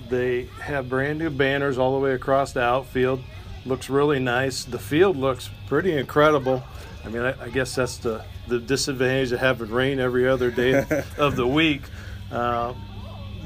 They 0.09 0.45
have 0.61 0.89
brand 0.89 1.19
new 1.19 1.31
banners 1.31 1.77
all 1.79 1.95
the 1.95 1.99
way 1.99 2.13
across 2.15 2.53
the 2.53 2.63
outfield. 2.63 3.23
Looks 3.67 3.91
really 3.91 4.19
nice. 4.19 4.65
The 4.65 4.79
field 4.79 5.17
looks 5.17 5.51
pretty 5.67 5.97
incredible. 5.97 6.63
I 7.05 7.09
mean, 7.09 7.23
I, 7.23 7.45
I 7.45 7.49
guess 7.51 7.75
that's 7.75 7.99
the, 7.99 8.25
the 8.49 8.59
disadvantage 8.59 9.33
of 9.33 9.41
having 9.41 9.71
rain 9.71 10.01
every 10.01 10.29
other 10.29 10.51
day 10.51 10.85
of 11.19 11.37
the 11.37 11.47
week. 11.47 11.83
Uh, 12.31 12.75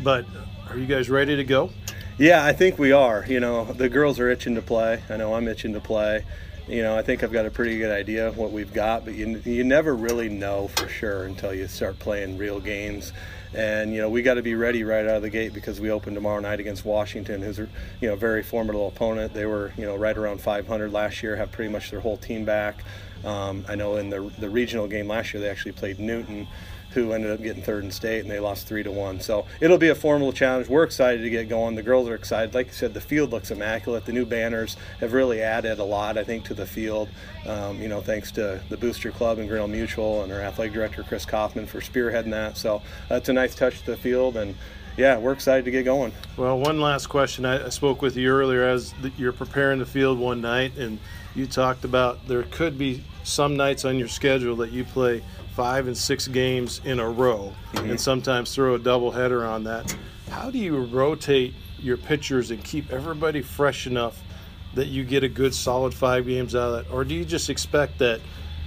but 0.03 0.25
are 0.69 0.77
you 0.77 0.87
guys 0.87 1.11
ready 1.11 1.37
to 1.37 1.45
go? 1.45 1.71
Yeah, 2.17 2.45
I 2.45 2.53
think 2.53 2.79
we 2.79 2.93
are. 2.93 3.25
You 3.27 3.41
know, 3.41 3.65
the 3.65 3.89
girls 3.89 4.21
are 4.21 4.31
itching 4.31 4.55
to 4.55 4.63
play. 4.63 5.03
I 5.11 5.17
know 5.17 5.35
I'm 5.35 5.49
itching 5.49 5.73
to 5.73 5.81
play. 5.81 6.25
You 6.69 6.83
know, 6.83 6.97
I 6.97 7.03
think 7.03 7.23
I've 7.23 7.33
got 7.33 7.45
a 7.45 7.51
pretty 7.51 7.77
good 7.79 7.91
idea 7.91 8.27
of 8.27 8.39
what 8.39 8.53
we've 8.53 8.73
got, 8.73 9.05
but 9.05 9.15
you, 9.15 9.43
you 9.45 9.65
never 9.65 9.95
really 9.95 10.29
know 10.29 10.69
for 10.69 10.89
sure 10.89 11.25
until 11.25 11.53
you 11.53 11.67
start 11.67 11.99
playing 11.99 12.39
real 12.39 12.61
games. 12.61 13.13
And 13.55 13.93
you 13.93 14.01
know, 14.01 14.09
we 14.11 14.23
got 14.23 14.35
to 14.35 14.43
be 14.43 14.55
ready 14.55 14.83
right 14.83 15.05
out 15.05 15.17
of 15.17 15.23
the 15.23 15.31
gate 15.31 15.55
because 15.55 15.81
we 15.81 15.91
open 15.91 16.15
tomorrow 16.15 16.41
night 16.41 16.61
against 16.61 16.85
Washington, 16.85 17.41
who's 17.41 17.59
you 17.59 17.69
know 18.03 18.17
very 18.17 18.43
formidable 18.43 18.89
opponent. 18.89 19.33
They 19.33 19.47
were 19.47 19.73
you 19.77 19.85
know 19.85 19.97
right 19.97 20.17
around 20.17 20.41
500 20.41 20.93
last 20.93 21.23
year, 21.23 21.37
have 21.37 21.53
pretty 21.53 21.71
much 21.71 21.91
their 21.91 22.01
whole 22.01 22.17
team 22.17 22.45
back. 22.45 22.83
Um, 23.25 23.65
I 23.69 23.75
know 23.75 23.97
in 23.97 24.11
the 24.11 24.31
the 24.39 24.51
regional 24.51 24.89
game 24.89 25.09
last 25.09 25.33
year 25.33 25.41
they 25.41 25.49
actually 25.49 25.73
played 25.73 25.99
Newton 25.99 26.49
who 26.95 27.13
ended 27.13 27.33
up 27.33 27.43
getting 27.43 27.63
third 27.63 27.85
in 27.85 27.91
state, 27.91 28.21
and 28.21 28.31
they 28.31 28.41
lost 28.41 28.67
three 28.67 28.83
to 28.83 28.91
one. 28.91 29.21
So 29.21 29.47
it'll 29.61 29.79
be 29.79 29.89
a 29.89 29.95
formidable 29.95 30.33
challenge. 30.33 30.69
We're 30.69 30.85
excited 30.85 31.23
to 31.23 31.31
get 31.31 31.49
going. 31.49 31.75
The 31.75 31.83
girls 31.83 32.09
are 32.09 32.15
excited. 32.15 32.55
Like 32.55 32.69
you 32.69 32.73
said, 32.73 32.95
the 32.95 33.01
field 33.01 33.31
looks 33.31 33.51
immaculate. 33.51 34.07
The 34.07 34.13
new 34.13 34.25
banners 34.25 34.77
have 35.01 35.13
really 35.13 35.43
added 35.43 35.79
a 35.79 35.85
lot, 35.85 36.17
I 36.17 36.25
think, 36.25 36.45
to 36.47 36.55
the 36.55 36.67
field. 36.67 37.09
Um, 37.47 37.81
you 37.83 37.89
know, 37.89 38.01
thanks 38.01 38.31
to 38.33 38.61
the 38.69 38.77
Booster 38.77 39.11
Club 39.11 39.39
and 39.39 39.49
Grinnell 39.49 39.69
Mutual 39.69 40.23
and 40.23 40.33
our 40.33 40.41
athletic 40.41 40.73
director 40.73 41.03
Chris 41.03 41.27
Kaufman 41.27 41.67
for 41.67 41.81
spearheading 41.81 42.31
that. 42.31 42.57
So 42.57 42.77
uh, 43.11 43.17
it's 43.17 43.29
a 43.29 43.33
nice 43.33 43.55
touch 43.55 43.81
to 43.81 43.87
the 43.91 43.97
field 43.97 44.37
and 44.37 44.55
yeah, 44.97 45.19
we're 45.19 45.33
excited 45.33 45.65
to 45.65 45.71
get 45.71 45.85
going. 45.85 46.13
Well, 46.37 46.59
one 46.59 46.81
last 46.81 47.09
question. 47.09 47.45
I, 47.45 47.69
spoke 47.71 48.01
with 48.01 48.17
you 48.17 48.31
earlier 48.31 48.65
as 48.65 48.95
you're 49.17 49.33
preparing 49.33 49.81
the 49.81 49.87
field 49.87 50.19
one 50.19 50.41
night, 50.41 50.77
and 50.77 51.01
you 51.35 51.47
talked 51.47 51.85
about 51.85 52.27
there 52.29 52.45
could 52.45 52.79
be 52.79 53.03
some 53.25 53.57
nights 53.57 53.85
on 53.85 53.99
your 53.99 54.09
schedule 54.09 54.55
that 54.57 54.71
you 54.71 54.85
play 54.85 55.25
five 55.55 55.87
and 55.87 55.97
six 55.97 56.29
games 56.29 56.81
in 56.85 57.01
a 57.01 57.09
row, 57.09 57.53
mm-hmm. 57.73 57.91
and 57.91 58.01
sometimes 58.01 58.55
throw 58.55 58.75
a 58.75 58.79
doubleheader 58.79 59.49
on 59.49 59.65
that. 59.65 59.97
How 60.31 60.51
do 60.51 60.59
you 60.59 60.85
rotate 60.85 61.55
your 61.79 61.97
pitchers 61.97 62.51
and 62.51 62.63
keep 62.65 62.93
everybody 62.93 63.43
fresh 63.43 63.87
enough 63.87 64.21
that 64.75 64.87
you 64.87 65.05
get 65.05 65.23
a 65.23 65.29
good 65.29 65.55
solid 65.55 65.95
five 65.95 66.27
games 66.27 66.55
out 66.55 66.75
of 66.75 66.85
that, 66.85 66.93
or 66.93 67.05
do 67.05 67.15
you 67.15 67.25
just 67.25 67.51
expect 67.51 67.99
that 67.99 68.21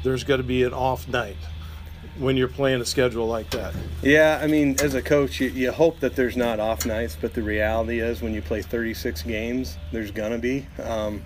there's 0.04 0.24
got 0.24 0.38
to 0.38 0.44
be 0.44 0.64
an 0.64 0.74
off 0.74 1.08
night? 1.08 1.38
when 2.20 2.36
you're 2.36 2.48
playing 2.48 2.82
a 2.82 2.86
schedule 2.86 3.28
like 3.28 3.50
that? 3.52 3.74
Yeah, 4.02 4.40
I 4.42 4.48
mean, 4.48 4.76
as 4.82 4.94
a 4.94 5.02
coach, 5.02 5.40
you, 5.40 5.50
you, 5.50 5.72
hope 5.72 6.00
that 6.00 6.16
there's 6.16 6.36
not 6.36 6.60
off 6.60 6.86
nights, 6.86 7.18
but 7.20 7.34
the 7.34 7.44
reality 7.44 8.00
is 8.00 8.22
when 8.22 8.34
you 8.34 8.42
play 8.42 8.62
36 8.62 9.22
games, 9.24 9.78
there's 9.92 10.12
gonna 10.12 10.38
be. 10.38 10.66
Um, 10.82 11.24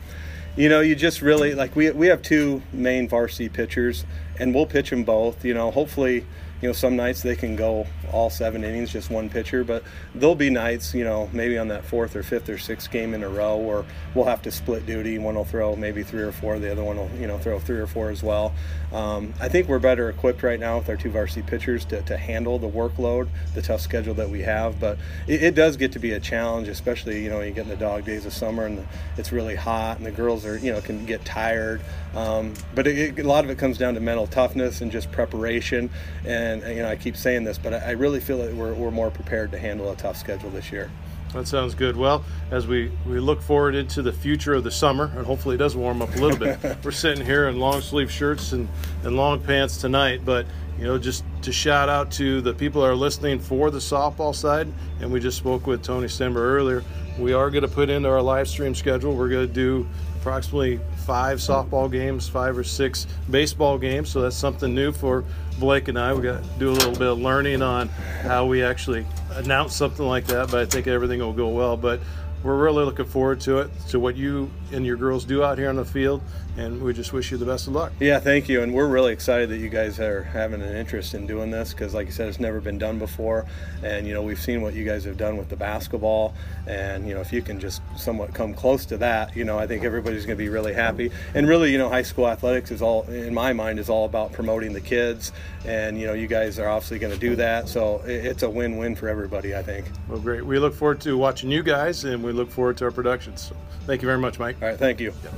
you 0.55 0.70
know, 0.70 0.81
you 0.81 0.96
just 0.96 1.22
really 1.22 1.53
like 1.55 1.75
we 1.75 1.91
we 1.91 2.08
have 2.08 2.22
two 2.22 2.62
main 2.74 3.08
varsity 3.08 3.50
pitchers, 3.50 4.05
and 4.39 4.53
we'll 4.53 4.65
pitch 4.65 4.89
them 4.89 5.03
both. 5.03 5.46
You 5.46 5.53
know, 5.53 5.72
hopefully 5.72 6.25
you 6.62 6.67
know, 6.70 6.74
some 6.74 6.96
nights 6.96 7.24
they 7.24 7.36
can 7.36 7.55
go 7.55 7.88
all 8.12 8.29
seven 8.29 8.63
innings, 8.63 8.91
just 8.91 9.10
one 9.10 9.29
pitcher, 9.29 9.63
but 9.63 9.84
there'll 10.13 10.36
be 10.36 10.51
nights, 10.51 10.93
you 10.93 11.03
know, 11.03 11.27
maybe 11.34 11.58
on 11.58 11.70
that 11.70 11.84
fourth 11.84 12.15
or 12.15 12.22
fifth 12.22 12.50
or 12.50 12.58
sixth 12.60 12.91
game 12.91 13.15
in 13.15 13.24
a 13.24 13.29
row 13.29 13.58
where 13.58 13.84
we'll 14.13 14.25
have 14.25 14.43
to 14.43 14.51
split 14.51 14.86
duty. 14.86 15.17
One 15.17 15.36
will 15.36 15.46
throw 15.46 15.75
maybe 15.75 16.03
three 16.03 16.22
or 16.22 16.31
four, 16.31 16.60
the 16.60 16.72
other 16.72 16.84
one 16.84 16.98
will, 16.98 17.10
you 17.20 17.25
know, 17.25 17.39
throw 17.39 17.60
three 17.60 17.79
or 17.79 17.88
four 17.88 18.12
as 18.12 18.22
well. 18.22 18.53
Um, 18.91 19.33
I 19.39 19.48
think 19.48 19.67
we're 19.67 19.79
better 19.79 20.10
equipped 20.10 20.43
right 20.43 20.60
now 20.60 20.77
with 20.77 20.89
our 20.89 20.98
two 20.98 21.10
varsity 21.10 21.43
pitchers 21.43 21.86
to, 21.86 22.01
to 22.03 22.17
handle 22.17 22.60
the 22.60 22.69
workload, 22.69 23.29
the 23.53 23.62
tough 23.62 23.81
schedule 23.81 24.13
that 24.15 24.29
we 24.29 24.41
have, 24.41 24.79
but 24.79 24.98
it, 25.27 25.43
it, 25.43 25.55
does 25.55 25.77
get 25.77 25.93
to 25.93 26.00
be 26.00 26.12
a 26.12 26.19
challenge, 26.19 26.67
especially, 26.67 27.24
you 27.24 27.29
know, 27.29 27.39
you 27.39 27.51
get 27.51 27.63
in 27.63 27.69
the 27.69 27.77
dog 27.77 28.03
days 28.03 28.25
of 28.25 28.33
summer 28.33 28.65
and 28.65 28.86
it's 29.17 29.31
really 29.31 29.55
hot 29.55 29.98
and 29.98 30.05
the 30.05 30.12
girls 30.12 30.45
are, 30.45 30.57
you 30.57 30.74
know, 30.74 30.81
can 30.81 31.05
get 31.05 31.24
tired. 31.24 31.81
Um, 32.15 32.53
but 32.75 32.86
it, 32.86 33.17
it, 33.17 33.25
a 33.25 33.27
lot 33.27 33.45
of 33.45 33.50
it 33.50 33.57
comes 33.57 33.77
down 33.77 33.93
to 33.93 34.01
mental 34.01 34.27
toughness 34.27 34.81
and 34.81 34.91
just 34.91 35.12
preparation 35.12 35.89
and 36.25 36.62
and 36.63 36.75
you 36.75 36.81
know 36.81 36.89
I 36.89 36.95
keep 36.95 37.15
saying 37.15 37.43
this, 37.43 37.57
but 37.57 37.74
I 37.74 37.91
really 37.91 38.19
feel 38.19 38.39
that 38.39 38.53
we're, 38.53 38.74
we're 38.74 38.91
more 38.91 39.12
prepared 39.12 39.51
to 39.51 39.60
handle 39.60 39.91
a 39.91 39.95
tough 39.95 40.17
schedule 40.17 40.50
this 40.50 40.71
year. 40.71 40.89
That 41.34 41.48
sounds 41.48 41.76
good. 41.76 41.96
Well, 41.96 42.26
as 42.50 42.68
we, 42.68 42.92
we 43.08 43.20
look 43.20 43.42
forward 43.42 43.74
into 43.74 44.02
the 44.02 44.12
future 44.12 44.54
of 44.54 44.64
the 44.64 44.72
summer, 44.72 45.12
and 45.16 45.26
hopefully 45.26 45.56
it 45.56 45.60
does 45.60 45.76
warm 45.76 46.02
up 46.02 46.14
a 46.16 46.20
little 46.20 46.38
bit, 46.38 46.60
we're 46.84 46.92
sitting 46.92 47.26
here 47.26 47.48
in 47.48 47.60
long 47.60 47.82
sleeve 47.82 48.12
shirts 48.12 48.52
and, 48.52 48.68
and 49.04 49.16
long 49.16 49.40
pants 49.40 49.78
tonight. 49.78 50.22
But, 50.26 50.46
you 50.78 50.84
know, 50.84 50.98
just 50.98 51.24
to 51.44 51.52
shout 51.54 51.88
out 51.88 52.12
to 52.14 52.42
the 52.42 52.54
people 52.54 52.82
that 52.82 52.88
are 52.90 52.96
listening 52.96 53.40
for 53.40 53.72
the 53.72 53.80
softball 53.80 54.36
side, 54.36 54.68
and 55.00 55.12
we 55.12 55.20
just 55.20 55.38
spoke 55.38 55.68
with 55.68 55.84
Tony 55.84 56.08
Stenberg 56.08 56.36
earlier. 56.38 56.84
We 57.18 57.34
are 57.34 57.50
going 57.50 57.64
to 57.64 57.70
put 57.70 57.90
into 57.90 58.10
our 58.10 58.22
live 58.22 58.50
stream 58.50 58.76
schedule, 58.76 59.16
we're 59.16 59.30
going 59.30 59.48
to 59.48 59.54
do 59.54 59.88
approximately 60.18 60.80
five 61.12 61.39
softball 61.39 61.91
games, 61.91 62.30
five 62.30 62.58
or 62.58 62.63
six 62.63 63.06
baseball 63.30 63.77
games. 63.77 64.10
So 64.10 64.22
that's 64.22 64.34
something 64.34 64.74
new 64.74 64.94
for 64.94 65.25
Blake 65.60 65.89
and 65.89 66.00
I. 66.00 66.13
We 66.13 66.22
got 66.22 66.41
to 66.41 66.50
do 66.58 66.70
a 66.70 66.72
little 66.72 66.94
bit 66.94 67.01
of 67.01 67.20
learning 67.20 67.62
on 67.62 67.89
how 67.89 68.46
we 68.46 68.63
actually 68.63 69.06
announce 69.34 69.75
something 69.75 70.06
like 70.06 70.25
that. 70.27 70.50
But 70.50 70.62
I 70.62 70.65
think 70.65 70.88
everything 70.88 71.20
will 71.20 71.34
go 71.34 71.50
well. 71.50 71.75
But 71.75 72.00
we're 72.44 72.56
really 72.56 72.86
looking 72.86 73.03
forward 73.03 73.41
to 73.41 73.58
it, 73.58 73.70
to 73.89 74.00
what 74.00 74.15
you 74.15 74.50
and 74.72 74.86
your 74.86 74.98
girls 74.98 75.25
do 75.25 75.44
out 75.44 75.58
here 75.58 75.70
on 75.70 75.75
the 75.75 75.86
field, 75.86 76.22
and 76.58 76.82
we 76.82 76.94
just 76.94 77.13
wish 77.13 77.32
you 77.32 77.38
the 77.38 77.46
best 77.46 77.68
of 77.68 77.74
luck. 77.74 77.92
Yeah, 78.00 78.20
thank 78.20 78.50
you. 78.50 78.62
And 78.62 78.74
we're 78.74 78.88
really 78.88 79.13
excited 79.13 79.50
that 79.50 79.58
you 79.58 79.70
guys 79.70 80.00
are 80.00 80.24
having 80.24 80.62
an 80.62 80.75
interest 80.75 81.13
in 81.13 81.25
doing 81.25 81.50
this 81.50 81.74
because, 81.74 81.94
like 81.94 82.08
you 82.08 82.12
said, 82.12 82.28
it's 82.28 82.40
never 82.40 82.60
been 82.60 82.78
done 82.78 83.00
before. 83.00 83.46
And, 83.84 84.08
you 84.08 84.13
know, 84.13 84.22
we've 84.22 84.40
seen 84.40 84.62
what 84.62 84.74
you 84.74 84.84
guys 84.84 85.04
have 85.06 85.18
done 85.18 85.38
with 85.38 85.50
the 85.50 85.56
basketball. 85.56 86.34
And, 86.68 87.08
you 87.08 87.13
know, 87.13 87.22
if 87.22 87.32
you 87.32 87.42
can 87.42 87.60
just 87.60 87.82
somewhat 87.98 88.34
come 88.34 88.54
close 88.54 88.86
to 88.88 88.98
that, 88.98 89.36
you 89.36 89.46
know, 89.46 89.58
I 89.58 89.68
think 89.68 89.84
everybody's 89.84 90.25
going 90.25 90.38
to 90.38 90.44
be 90.44 90.50
really 90.50 90.74
happy. 90.74 91.12
And 91.34 91.48
really, 91.48 91.72
you 91.72 91.78
know, 91.78 91.90
high 91.90 92.01
school 92.01 92.28
athletics 92.28 92.72
is 92.72 92.82
all, 92.82 93.04
in 93.04 93.34
my 93.34 93.54
mind, 93.54 93.80
is 93.80 93.90
all 93.90 94.06
about 94.06 94.34
promoting 94.34 94.74
the 94.74 94.82
kids. 94.82 95.32
And, 95.66 96.00
you 96.00 96.08
know, 96.08 96.13
you 96.13 96.28
guys 96.28 96.60
are 96.60 96.68
obviously 96.68 97.00
going 97.00 97.13
to 97.13 97.20
do 97.20 97.36
that. 97.38 97.70
So 97.70 98.01
it's 98.06 98.44
a 98.44 98.50
win 98.50 98.78
win 98.78 98.96
for 98.96 99.08
everybody, 99.08 99.56
I 99.56 99.63
think. 99.63 99.86
Well, 100.08 100.20
great. 100.20 100.46
We 100.46 100.60
look 100.60 100.74
forward 100.74 101.01
to 101.01 101.18
watching 101.18 101.50
you 101.50 101.63
guys, 101.63 102.04
and 102.04 102.24
we 102.24 102.32
look 102.32 102.51
forward 102.51 102.78
to 102.78 102.86
our 102.86 102.92
productions. 102.92 103.42
So 103.42 103.56
thank 103.86 104.01
you 104.01 104.08
very 104.08 104.20
much, 104.20 104.38
Mike. 104.38 104.61
All 104.62 104.68
right, 104.68 104.77
thank 104.77 105.00
you. 105.00 105.12
Yep. 105.24 105.34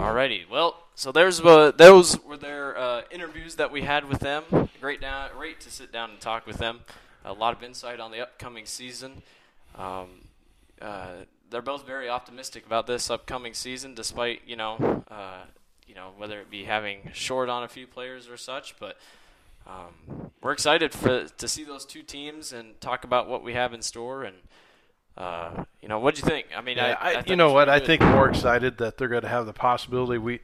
Alrighty, 0.00 0.48
well, 0.50 0.74
so 0.96 1.12
there's 1.12 1.40
uh, 1.40 1.70
those 1.76 2.20
were 2.24 2.36
their 2.36 2.76
uh, 2.76 3.02
interviews 3.12 3.54
that 3.54 3.70
we 3.70 3.82
had 3.82 4.08
with 4.08 4.18
them. 4.18 4.42
Great, 4.80 5.00
down, 5.00 5.30
great 5.36 5.60
to 5.60 5.70
sit 5.70 5.92
down 5.92 6.10
and 6.10 6.20
talk 6.20 6.48
with 6.48 6.56
them. 6.58 6.80
A 7.24 7.32
lot 7.32 7.56
of 7.56 7.62
insight 7.62 8.00
on 8.00 8.10
the 8.10 8.20
upcoming 8.20 8.66
season. 8.66 9.22
Um, 9.76 10.08
uh, 10.82 11.24
they're 11.48 11.62
both 11.62 11.86
very 11.86 12.08
optimistic 12.08 12.66
about 12.66 12.88
this 12.88 13.10
upcoming 13.10 13.54
season, 13.54 13.94
despite 13.94 14.40
you 14.48 14.56
know, 14.56 15.04
uh, 15.08 15.44
you 15.86 15.94
know 15.94 16.10
whether 16.16 16.40
it 16.40 16.50
be 16.50 16.64
having 16.64 17.10
short 17.12 17.48
on 17.48 17.62
a 17.62 17.68
few 17.68 17.86
players 17.86 18.28
or 18.28 18.36
such. 18.36 18.74
But 18.80 18.96
um, 19.68 20.30
we're 20.42 20.52
excited 20.52 20.92
for 20.92 21.26
to 21.26 21.48
see 21.48 21.64
those 21.64 21.84
two 21.84 22.02
teams 22.02 22.52
and 22.52 22.80
talk 22.80 23.04
about 23.04 23.28
what 23.28 23.42
we 23.42 23.54
have 23.54 23.72
in 23.72 23.82
store 23.82 24.24
and. 24.24 24.36
Uh, 25.16 25.64
you 25.82 25.88
know, 25.88 25.98
what 25.98 26.14
do 26.14 26.22
you 26.22 26.28
think? 26.28 26.46
I 26.56 26.60
mean, 26.60 26.76
yeah, 26.76 26.96
I, 27.00 27.14
I, 27.14 27.24
you 27.26 27.34
know 27.34 27.52
what? 27.52 27.68
I 27.68 27.80
think 27.80 28.02
more 28.02 28.28
excited 28.28 28.78
that 28.78 28.98
they're 28.98 29.08
going 29.08 29.22
to 29.22 29.28
have 29.28 29.46
the 29.46 29.52
possibility. 29.52 30.16
We 30.16 30.38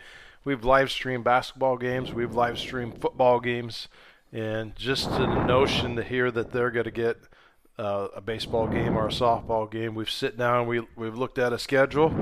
we've 0.45 0.65
live 0.65 0.91
streamed 0.91 1.23
basketball 1.23 1.77
games, 1.77 2.13
we've 2.13 2.35
live 2.35 2.59
streamed 2.59 3.01
football 3.01 3.39
games, 3.39 3.87
and 4.33 4.75
just 4.75 5.11
the 5.11 5.45
notion 5.45 5.95
to 5.95 6.03
hear 6.03 6.33
that 6.33 6.51
they're 6.51 6.73
going 6.73 6.87
to 6.87 6.91
get 6.91 7.19
uh, 7.79 8.09
a 8.17 8.21
baseball 8.21 8.67
game 8.67 8.97
or 8.97 9.07
a 9.07 9.13
softball 9.13 9.71
game. 9.71 9.95
We've 9.95 10.11
sit 10.11 10.37
down, 10.37 10.67
we 10.67 10.81
we've 10.97 11.17
looked 11.17 11.39
at 11.39 11.53
a 11.53 11.59
schedule. 11.59 12.13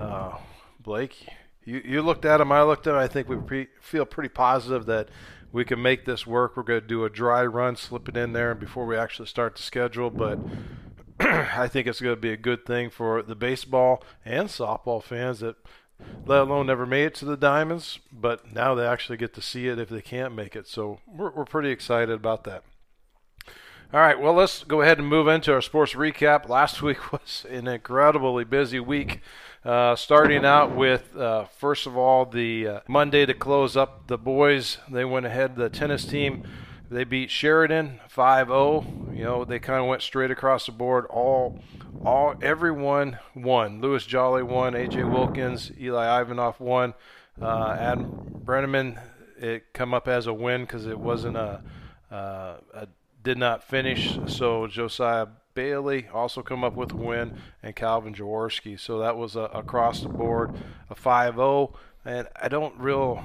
Uh, 0.00 0.36
Blake, 0.80 1.26
you 1.64 1.82
you 1.84 2.02
looked 2.02 2.24
at 2.24 2.38
them, 2.38 2.52
I 2.52 2.62
looked 2.62 2.86
at 2.86 2.92
them. 2.92 3.00
I 3.00 3.08
think 3.08 3.28
we 3.28 3.36
pre- 3.36 3.68
feel 3.80 4.04
pretty 4.04 4.30
positive 4.30 4.86
that 4.86 5.08
we 5.52 5.64
can 5.64 5.80
make 5.80 6.04
this 6.04 6.26
work. 6.26 6.56
We're 6.56 6.62
going 6.62 6.82
to 6.82 6.86
do 6.86 7.04
a 7.04 7.10
dry 7.10 7.44
run, 7.44 7.76
slip 7.76 8.08
it 8.08 8.16
in 8.16 8.32
there 8.32 8.54
before 8.54 8.86
we 8.86 8.96
actually 8.96 9.26
start 9.26 9.56
the 9.56 9.62
schedule. 9.62 10.10
But 10.10 10.38
I 11.20 11.68
think 11.68 11.86
it's 11.86 12.00
going 12.00 12.16
to 12.16 12.20
be 12.20 12.32
a 12.32 12.36
good 12.36 12.66
thing 12.66 12.90
for 12.90 13.22
the 13.22 13.34
baseball 13.34 14.02
and 14.24 14.48
softball 14.48 15.02
fans 15.02 15.40
that, 15.40 15.56
let 16.26 16.42
alone 16.42 16.66
never 16.66 16.86
made 16.86 17.06
it 17.06 17.14
to 17.16 17.24
the 17.24 17.36
Diamonds, 17.36 17.98
but 18.12 18.52
now 18.52 18.74
they 18.74 18.86
actually 18.86 19.18
get 19.18 19.34
to 19.34 19.42
see 19.42 19.66
it 19.66 19.78
if 19.78 19.88
they 19.88 20.02
can't 20.02 20.34
make 20.34 20.54
it. 20.54 20.68
So 20.68 21.00
we're, 21.06 21.30
we're 21.30 21.44
pretty 21.44 21.70
excited 21.70 22.14
about 22.14 22.44
that. 22.44 22.62
All 23.90 24.00
right, 24.00 24.20
well, 24.20 24.34
let's 24.34 24.64
go 24.64 24.82
ahead 24.82 24.98
and 24.98 25.08
move 25.08 25.28
into 25.28 25.50
our 25.50 25.62
sports 25.62 25.94
recap. 25.94 26.46
Last 26.46 26.82
week 26.82 27.10
was 27.10 27.46
an 27.48 27.66
incredibly 27.66 28.44
busy 28.44 28.80
week. 28.80 29.22
Uh, 29.64 29.96
starting 29.96 30.44
out 30.44 30.76
with, 30.76 31.16
uh, 31.16 31.46
first 31.46 31.86
of 31.86 31.96
all, 31.96 32.26
the 32.26 32.68
uh, 32.68 32.80
Monday 32.86 33.24
to 33.24 33.32
close 33.32 33.78
up 33.78 34.06
the 34.06 34.18
boys. 34.18 34.76
They 34.90 35.06
went 35.06 35.24
ahead, 35.24 35.56
the 35.56 35.70
tennis 35.70 36.04
team. 36.04 36.46
They 36.90 37.04
beat 37.04 37.30
Sheridan 37.30 38.00
5-0. 38.14 39.16
You 39.16 39.24
know, 39.24 39.46
they 39.46 39.58
kind 39.58 39.80
of 39.80 39.86
went 39.86 40.02
straight 40.02 40.30
across 40.30 40.66
the 40.66 40.72
board. 40.72 41.06
All, 41.06 41.58
all, 42.04 42.34
everyone 42.42 43.18
won. 43.34 43.80
Lewis 43.80 44.04
Jolly 44.04 44.42
won. 44.42 44.74
AJ 44.74 45.10
Wilkins, 45.10 45.72
Eli 45.80 46.20
Ivanov 46.20 46.60
won. 46.60 46.92
Uh, 47.40 47.74
Adam 47.80 48.42
Brenneman, 48.44 49.00
it 49.38 49.72
come 49.72 49.94
up 49.94 50.08
as 50.08 50.26
a 50.26 50.34
win 50.34 50.60
because 50.62 50.86
it 50.86 50.98
wasn't 50.98 51.38
a, 51.38 51.62
uh, 52.10 52.56
a, 52.74 52.88
did 53.22 53.38
not 53.38 53.62
finish. 53.62 54.18
So 54.26 54.66
Josiah 54.66 55.26
Bailey 55.54 56.06
also 56.12 56.42
come 56.42 56.62
up 56.62 56.74
with 56.74 56.92
a 56.92 56.96
win, 56.96 57.36
and 57.62 57.74
Calvin 57.74 58.14
Jaworski. 58.14 58.78
So 58.78 59.00
that 59.00 59.16
was 59.16 59.34
a, 59.34 59.42
across 59.42 60.02
the 60.02 60.08
board 60.08 60.54
a 60.88 60.94
5-0. 60.94 61.74
And 62.04 62.28
I 62.40 62.48
don't 62.48 62.78
real, 62.78 63.22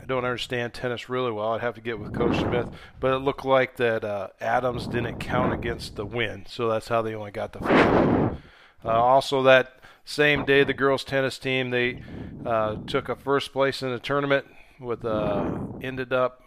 I 0.00 0.04
don't 0.04 0.24
understand 0.24 0.74
tennis 0.74 1.08
really 1.08 1.30
well. 1.30 1.52
I'd 1.52 1.60
have 1.60 1.76
to 1.76 1.80
get 1.80 1.98
with 2.00 2.12
Coach 2.12 2.36
Smith, 2.38 2.68
but 3.00 3.14
it 3.14 3.18
looked 3.18 3.44
like 3.44 3.76
that 3.76 4.04
uh, 4.04 4.28
Adams 4.40 4.86
didn't 4.86 5.18
count 5.20 5.52
against 5.52 5.96
the 5.96 6.04
win, 6.04 6.44
so 6.48 6.68
that's 6.68 6.88
how 6.88 7.00
they 7.00 7.14
only 7.14 7.30
got 7.30 7.52
the. 7.52 7.60
5 7.60 8.36
uh, 8.84 8.88
also, 8.88 9.42
that 9.44 9.80
same 10.04 10.44
day, 10.44 10.64
the 10.64 10.74
girls' 10.74 11.04
tennis 11.04 11.38
team 11.38 11.70
they 11.70 12.02
uh, 12.44 12.76
took 12.86 13.08
a 13.08 13.14
first 13.14 13.52
place 13.52 13.82
in 13.82 13.90
the 13.90 14.00
tournament 14.00 14.46
with 14.80 15.04
uh, 15.04 15.48
ended 15.80 16.12
up 16.12 16.41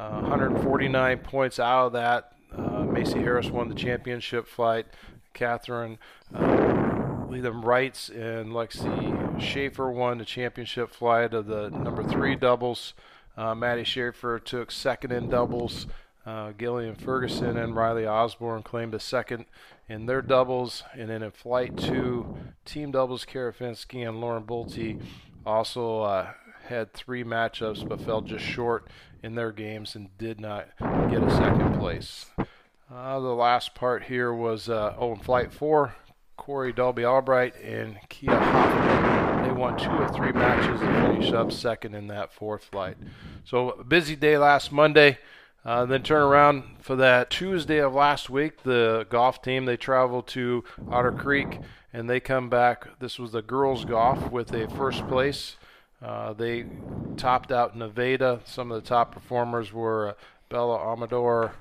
uh, 0.00 0.20
149 0.20 1.18
points 1.18 1.58
out 1.58 1.86
of 1.86 1.92
that. 1.92 2.32
Uh, 2.56 2.84
Macy 2.84 3.18
Harris 3.18 3.50
won 3.50 3.68
the 3.68 3.74
championship 3.74 4.48
flight. 4.48 4.86
Catherine 5.34 5.98
uh, 6.34 7.26
Leatham 7.28 7.62
Wrights 7.62 8.08
and 8.08 8.52
Lexi 8.52 9.40
Schaefer 9.40 9.90
won 9.90 10.18
the 10.18 10.24
championship 10.24 10.90
flight 10.90 11.34
of 11.34 11.46
the 11.46 11.68
number 11.68 12.02
three 12.02 12.34
doubles. 12.34 12.94
Uh, 13.36 13.54
Maddie 13.54 13.84
Schaefer 13.84 14.38
took 14.38 14.70
second 14.70 15.12
in 15.12 15.28
doubles. 15.28 15.86
Uh, 16.24 16.52
Gillian 16.52 16.94
Ferguson 16.94 17.56
and 17.56 17.76
Riley 17.76 18.06
Osborne 18.06 18.62
claimed 18.62 18.94
a 18.94 19.00
second 19.00 19.44
in 19.88 20.06
their 20.06 20.22
doubles. 20.22 20.82
And 20.94 21.10
then 21.10 21.22
in 21.22 21.30
flight 21.30 21.76
two, 21.76 22.36
team 22.64 22.90
doubles, 22.90 23.24
Kara 23.24 23.52
Finsky 23.52 24.08
and 24.08 24.20
Lauren 24.20 24.44
Bolte 24.44 25.00
also 25.44 26.00
uh, 26.00 26.32
had 26.66 26.92
three 26.94 27.24
matchups 27.24 27.86
but 27.86 28.00
fell 28.00 28.20
just 28.20 28.44
short 28.44 28.88
in 29.22 29.34
their 29.34 29.52
games 29.52 29.94
and 29.94 30.16
did 30.18 30.40
not 30.40 30.68
get 30.78 31.22
a 31.22 31.30
second 31.30 31.78
place. 31.78 32.26
Uh, 32.92 33.20
the 33.20 33.28
last 33.28 33.74
part 33.74 34.04
here 34.04 34.32
was 34.32 34.68
uh, 34.68 34.94
oh, 34.98 35.12
in 35.12 35.18
flight 35.20 35.52
four, 35.52 35.94
Corey 36.36 36.72
Dolby 36.72 37.04
Albright 37.04 37.54
and 37.62 37.98
Kia 38.08 38.34
Hoffman. 38.34 39.44
They 39.44 39.52
won 39.52 39.78
two 39.78 39.90
of 39.90 40.14
three 40.14 40.32
matches 40.32 40.80
and 40.80 41.06
finished 41.06 41.32
up 41.32 41.52
second 41.52 41.94
in 41.94 42.08
that 42.08 42.32
fourth 42.32 42.64
flight. 42.64 42.96
So 43.44 43.84
busy 43.86 44.16
day 44.16 44.38
last 44.38 44.72
Monday. 44.72 45.18
Uh, 45.62 45.84
then 45.84 46.02
turn 46.02 46.22
around 46.22 46.64
for 46.80 46.96
that 46.96 47.28
Tuesday 47.28 47.78
of 47.78 47.92
last 47.94 48.30
week. 48.30 48.62
The 48.62 49.06
golf 49.10 49.42
team 49.42 49.66
they 49.66 49.76
traveled 49.76 50.26
to 50.28 50.64
Otter 50.90 51.12
Creek 51.12 51.60
and 51.92 52.08
they 52.08 52.20
come 52.20 52.48
back. 52.48 52.98
This 52.98 53.18
was 53.18 53.32
the 53.32 53.42
girls 53.42 53.84
golf 53.84 54.30
with 54.30 54.52
a 54.54 54.68
first 54.68 55.06
place. 55.06 55.56
Uh, 56.02 56.32
they 56.32 56.64
topped 57.16 57.52
out 57.52 57.76
Nevada. 57.76 58.40
Some 58.44 58.72
of 58.72 58.82
the 58.82 58.88
top 58.88 59.12
performers 59.12 59.72
were 59.72 60.08
uh, 60.08 60.12
Bella 60.48 60.92
Amador, 60.92 61.52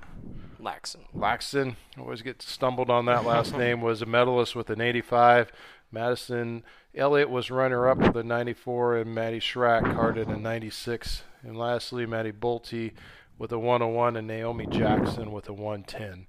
Laxon. 0.61 1.01
Laxton, 1.15 1.75
always 1.97 2.21
get 2.21 2.41
stumbled 2.41 2.89
on 2.89 3.05
that 3.05 3.25
last 3.25 3.55
name, 3.57 3.81
was 3.81 4.01
a 4.01 4.05
medalist 4.05 4.55
with 4.55 4.69
an 4.69 4.81
85. 4.81 5.51
Madison 5.91 6.63
Elliott 6.95 7.29
was 7.29 7.51
runner 7.51 7.87
up 7.89 7.97
with 7.97 8.15
a 8.15 8.23
94, 8.23 8.97
and 8.97 9.13
Maddie 9.13 9.39
Schrack 9.39 9.83
carded 9.83 10.27
a 10.27 10.37
96. 10.37 11.23
And 11.43 11.57
lastly, 11.57 12.05
Maddie 12.05 12.31
Bolte 12.31 12.93
with 13.37 13.51
a 13.51 13.59
101, 13.59 14.15
and 14.15 14.27
Naomi 14.27 14.67
Jackson 14.67 15.31
with 15.31 15.49
a 15.49 15.53
110. 15.53 16.27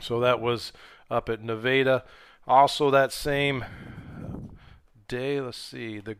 So 0.00 0.20
that 0.20 0.40
was 0.40 0.72
up 1.10 1.28
at 1.28 1.42
Nevada. 1.42 2.04
Also, 2.46 2.90
that 2.90 3.12
same 3.12 3.64
day, 5.08 5.40
let's 5.40 5.58
see, 5.58 6.00
the 6.00 6.16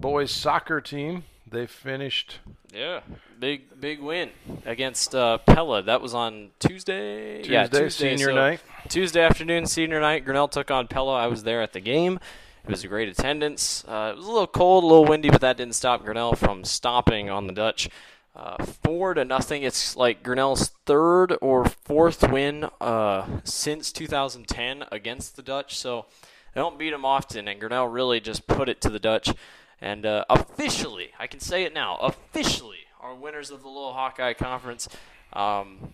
boys 0.00 0.30
soccer 0.30 0.80
team 0.80 1.24
they 1.48 1.66
finished 1.66 2.40
Yeah, 2.74 3.00
big 3.38 3.80
big 3.80 4.00
win 4.00 4.30
against 4.64 5.14
uh, 5.14 5.38
Pella. 5.38 5.82
That 5.82 6.00
was 6.00 6.12
on 6.12 6.50
Tuesday. 6.58 7.38
Tuesday, 7.38 7.52
yeah, 7.52 7.66
Tuesday 7.66 8.10
senior 8.10 8.26
so 8.26 8.34
night. 8.34 8.60
Tuesday 8.88 9.22
afternoon, 9.22 9.66
senior 9.66 10.00
night. 10.00 10.24
Grinnell 10.24 10.48
took 10.48 10.70
on 10.70 10.88
Pella. 10.88 11.14
I 11.14 11.28
was 11.28 11.44
there 11.44 11.62
at 11.62 11.72
the 11.72 11.80
game. 11.80 12.18
It 12.64 12.70
was 12.70 12.82
a 12.82 12.88
great 12.88 13.08
attendance. 13.08 13.84
Uh, 13.86 14.10
it 14.12 14.16
was 14.16 14.26
a 14.26 14.30
little 14.30 14.48
cold, 14.48 14.82
a 14.82 14.86
little 14.88 15.04
windy, 15.04 15.30
but 15.30 15.40
that 15.40 15.56
didn't 15.56 15.76
stop 15.76 16.04
Grinnell 16.04 16.34
from 16.34 16.64
stomping 16.64 17.30
on 17.30 17.46
the 17.46 17.52
Dutch. 17.52 17.88
Uh, 18.34 18.62
four 18.64 19.14
to 19.14 19.24
nothing. 19.24 19.62
It's 19.62 19.96
like 19.96 20.24
Grinnell's 20.24 20.70
third 20.84 21.38
or 21.40 21.64
fourth 21.64 22.28
win 22.28 22.68
uh, 22.80 23.40
since 23.44 23.92
2010 23.92 24.84
against 24.90 25.36
the 25.36 25.42
Dutch. 25.42 25.78
So 25.78 26.06
they 26.54 26.60
don't 26.60 26.76
beat 26.76 26.90
them 26.90 27.04
often, 27.04 27.46
and 27.46 27.60
Grinnell 27.60 27.86
really 27.86 28.18
just 28.18 28.48
put 28.48 28.68
it 28.68 28.80
to 28.80 28.90
the 28.90 28.98
Dutch. 28.98 29.32
And 29.80 30.06
uh, 30.06 30.24
officially, 30.30 31.10
I 31.18 31.26
can 31.26 31.40
say 31.40 31.64
it 31.64 31.74
now, 31.74 31.96
officially, 31.98 32.78
are 33.00 33.14
winners 33.14 33.50
of 33.50 33.62
the 33.62 33.68
Little 33.68 33.92
Hawkeye 33.92 34.32
Conference. 34.32 34.88
Um, 35.32 35.92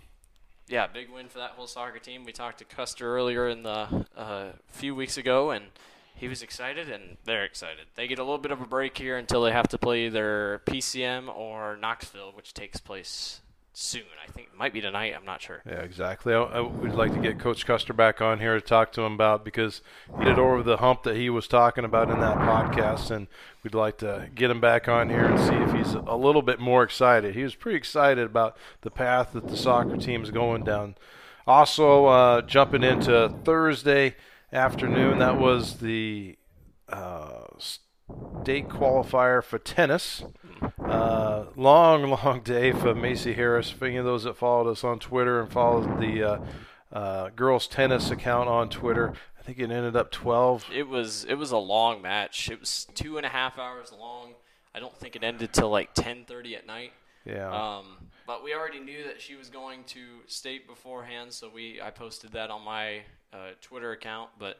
yeah, 0.68 0.86
big 0.86 1.10
win 1.10 1.28
for 1.28 1.38
that 1.38 1.50
whole 1.50 1.66
soccer 1.66 1.98
team. 1.98 2.24
We 2.24 2.32
talked 2.32 2.58
to 2.58 2.64
Custer 2.64 3.16
earlier 3.16 3.48
in 3.48 3.62
the 3.64 4.06
uh, 4.16 4.52
few 4.68 4.94
weeks 4.94 5.16
ago, 5.18 5.50
and 5.50 5.66
he 6.14 6.28
was 6.28 6.42
excited, 6.42 6.88
and 6.88 7.16
they're 7.24 7.44
excited. 7.44 7.86
They 7.96 8.06
get 8.06 8.18
a 8.18 8.22
little 8.22 8.38
bit 8.38 8.52
of 8.52 8.60
a 8.60 8.66
break 8.66 8.96
here 8.96 9.18
until 9.18 9.42
they 9.42 9.52
have 9.52 9.68
to 9.68 9.78
play 9.78 10.06
either 10.06 10.62
PCM 10.66 11.34
or 11.34 11.76
Knoxville, 11.76 12.32
which 12.32 12.54
takes 12.54 12.78
place 12.78 13.40
soon. 13.72 14.02
I 14.26 14.30
think 14.30 14.48
it 14.52 14.58
might 14.58 14.72
be 14.72 14.80
tonight. 14.80 15.14
I'm 15.16 15.24
not 15.24 15.42
sure. 15.42 15.62
Yeah, 15.66 15.80
exactly. 15.80 16.34
I, 16.34 16.42
I 16.42 16.60
would 16.60 16.94
like 16.94 17.12
to 17.14 17.20
get 17.20 17.38
Coach 17.38 17.66
Custer 17.66 17.92
back 17.92 18.20
on 18.20 18.38
here 18.40 18.54
to 18.54 18.60
talk 18.60 18.92
to 18.92 19.02
him 19.02 19.14
about 19.14 19.44
because 19.44 19.82
he 20.18 20.24
did 20.24 20.38
over 20.38 20.62
the 20.62 20.78
hump 20.78 21.02
that 21.04 21.16
he 21.16 21.30
was 21.30 21.48
talking 21.48 21.84
about 21.84 22.10
in 22.10 22.20
that 22.20 22.36
podcast, 22.38 23.10
and 23.10 23.28
we'd 23.62 23.74
like 23.74 23.98
to 23.98 24.28
get 24.34 24.50
him 24.50 24.60
back 24.60 24.88
on 24.88 25.08
here 25.08 25.24
and 25.24 25.38
see 25.38 25.54
if 25.54 25.72
he's 25.72 25.94
a 25.94 26.16
little 26.16 26.42
bit 26.42 26.60
more 26.60 26.82
excited. 26.82 27.34
He 27.34 27.42
was 27.42 27.54
pretty 27.54 27.78
excited 27.78 28.26
about 28.26 28.56
the 28.82 28.90
path 28.90 29.32
that 29.32 29.48
the 29.48 29.56
soccer 29.56 29.96
team 29.96 30.22
is 30.22 30.30
going 30.30 30.64
down. 30.64 30.96
Also, 31.46 32.06
uh, 32.06 32.42
jumping 32.42 32.84
into 32.84 33.34
Thursday 33.44 34.14
afternoon, 34.52 35.18
that 35.18 35.38
was 35.38 35.78
the 35.78 36.36
uh, 36.88 37.46
state 37.58 38.68
qualifier 38.68 39.42
for 39.42 39.58
tennis. 39.58 40.22
Uh, 40.84 41.46
long, 41.56 42.10
long 42.24 42.40
day 42.40 42.72
for 42.72 42.94
Macy 42.94 43.32
Harris. 43.32 43.70
For 43.70 43.86
any 43.86 43.96
of 43.96 44.04
those 44.04 44.24
that 44.24 44.36
followed 44.36 44.70
us 44.70 44.84
on 44.84 44.98
Twitter 44.98 45.40
and 45.40 45.50
followed 45.50 46.00
the 46.00 46.22
uh, 46.22 46.38
uh, 46.92 47.28
girls 47.30 47.66
tennis 47.66 48.10
account 48.10 48.48
on 48.48 48.68
Twitter, 48.68 49.14
I 49.38 49.42
think 49.42 49.58
it 49.58 49.70
ended 49.70 49.96
up 49.96 50.10
12. 50.10 50.66
It 50.74 50.88
was 50.88 51.24
it 51.24 51.34
was 51.34 51.50
a 51.50 51.58
long 51.58 52.02
match. 52.02 52.50
It 52.50 52.60
was 52.60 52.86
two 52.94 53.16
and 53.16 53.26
a 53.26 53.28
half 53.28 53.58
hours 53.58 53.92
long. 53.92 54.34
I 54.74 54.80
don't 54.80 54.96
think 54.96 55.16
it 55.16 55.24
ended 55.24 55.52
till 55.52 55.70
like 55.70 55.94
10:30 55.94 56.56
at 56.56 56.66
night. 56.66 56.92
Yeah. 57.24 57.50
Um, 57.50 57.98
but 58.26 58.44
we 58.44 58.54
already 58.54 58.80
knew 58.80 59.04
that 59.04 59.20
she 59.20 59.36
was 59.36 59.50
going 59.50 59.84
to 59.84 60.00
state 60.26 60.66
beforehand, 60.66 61.32
so 61.32 61.50
we 61.52 61.80
I 61.82 61.90
posted 61.90 62.32
that 62.32 62.50
on 62.50 62.64
my 62.64 63.02
uh, 63.32 63.50
Twitter 63.60 63.92
account. 63.92 64.30
But 64.38 64.58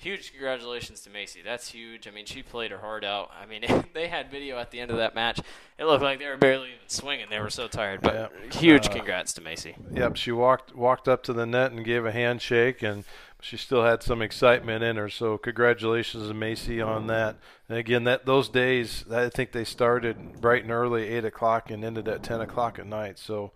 huge 0.00 0.30
congratulations 0.32 1.02
to 1.02 1.10
Macy. 1.10 1.40
That's 1.44 1.70
huge. 1.70 2.08
I 2.08 2.10
mean, 2.10 2.24
she 2.24 2.42
played 2.42 2.70
her 2.70 2.78
heart 2.78 3.04
out. 3.04 3.30
I 3.40 3.46
mean, 3.46 3.64
they 3.94 4.08
had 4.08 4.30
video 4.30 4.58
at 4.58 4.70
the 4.70 4.80
end 4.80 4.90
of 4.90 4.96
that 4.96 5.14
match. 5.14 5.40
It 5.78 5.84
looked 5.84 6.02
like 6.02 6.18
they 6.18 6.26
were 6.26 6.36
barely 6.36 6.68
even 6.68 6.88
swinging. 6.88 7.26
They 7.30 7.38
were 7.38 7.50
so 7.50 7.68
tired. 7.68 8.00
But 8.00 8.14
Yeah. 8.14 8.58
huge 8.58 8.88
Uh, 8.88 8.92
congrats 8.92 9.32
to 9.34 9.40
Macy. 9.40 9.76
Yep, 9.92 10.16
she 10.16 10.32
walked 10.32 10.74
walked 10.74 11.06
up 11.08 11.22
to 11.24 11.32
the 11.32 11.46
net 11.46 11.72
and 11.72 11.84
gave 11.84 12.06
a 12.06 12.12
handshake, 12.12 12.82
and 12.82 13.04
she 13.40 13.56
still 13.56 13.84
had 13.84 14.02
some 14.02 14.22
excitement 14.22 14.82
in 14.82 14.96
her. 14.96 15.08
So 15.08 15.38
congratulations 15.38 16.28
to 16.28 16.34
Macy 16.34 16.80
on 16.80 17.06
that. 17.08 17.36
And 17.68 17.78
again, 17.78 18.04
that 18.04 18.26
those 18.26 18.48
days, 18.48 19.04
I 19.10 19.28
think 19.28 19.52
they 19.52 19.64
started 19.64 20.40
bright 20.40 20.62
and 20.62 20.72
early, 20.72 21.08
eight 21.08 21.24
o'clock, 21.24 21.70
and 21.70 21.84
ended 21.84 22.08
at 22.08 22.22
ten 22.22 22.40
o'clock 22.40 22.78
at 22.78 22.86
night. 22.86 23.18
So, 23.18 23.52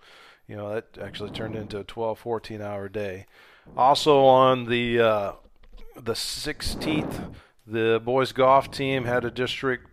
you 0.47 0.57
know, 0.57 0.73
that 0.75 0.99
actually 1.01 1.31
turned 1.31 1.57
into 1.57 1.79
a 1.79 1.85
12, 1.85 2.19
14 2.19 2.61
hour 2.61 2.89
day. 2.89 3.27
Also 3.79 4.25
on 4.25 4.67
the 4.67 5.01
uh, 5.01 5.33
the 5.97 6.13
16th, 6.13 7.35
the 7.67 8.01
boys 8.05 8.33
golf 8.33 8.71
team 8.71 9.05
had 9.05 9.25
a 9.25 9.31
district 9.31 9.89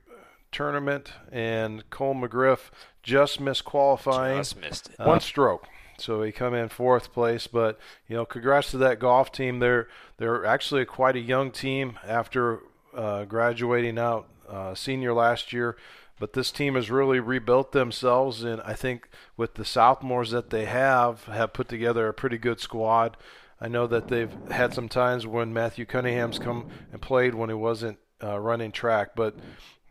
tournament, 0.52 1.14
and 1.32 1.90
Cole 1.90 2.16
McGriff 2.16 2.70
just 3.04 3.40
missed 3.40 3.66
qualifying 3.66 4.38
Just 4.40 4.60
missed 4.60 4.90
it. 4.90 5.00
one 5.00 5.20
stroke. 5.20 5.68
So 5.98 6.24
he 6.24 6.32
come 6.32 6.54
in 6.54 6.70
fourth 6.70 7.14
place, 7.14 7.48
but 7.48 7.80
you 8.08 8.16
know, 8.16 8.26
congrats 8.26 8.72
to 8.72 8.78
that 8.80 9.00
golf 9.00 9.32
team. 9.32 9.60
They're 9.60 9.88
they're 10.18 10.46
actually 10.46 10.84
quite 10.86 11.16
a 11.16 11.20
young 11.20 11.52
team 11.52 12.00
after 12.06 12.60
uh, 12.96 13.26
graduating 13.26 14.00
out 14.00 14.28
uh, 14.50 14.74
senior 14.74 15.14
last 15.14 15.54
year. 15.54 15.78
But 16.20 16.34
this 16.34 16.52
team 16.52 16.76
has 16.76 16.92
really 16.92 17.20
rebuilt 17.20 17.72
themselves, 17.72 18.44
and 18.44 18.62
I 18.62 18.74
think 18.74 19.10
with 19.38 19.56
the 19.56 19.66
sophomores 19.66 20.30
that 20.32 20.52
they 20.52 20.66
have, 20.66 21.24
have 21.26 21.54
put 21.54 21.68
together 21.68 22.08
a 22.08 22.14
pretty 22.14 22.38
good 22.38 22.60
squad. 22.60 23.18
I 23.62 23.68
know 23.68 23.86
that 23.88 24.08
they've 24.08 24.34
had 24.50 24.74
some 24.74 24.90
times 24.90 25.28
when 25.28 25.54
Matthew 25.54 25.86
Cunningham's 25.86 26.40
come 26.40 26.70
and 26.92 27.00
played 27.00 27.36
when 27.36 27.50
he 27.50 27.56
wasn't 27.56 28.00
uh, 28.24 28.40
running 28.40 28.72
track, 28.72 29.12
but 29.16 29.36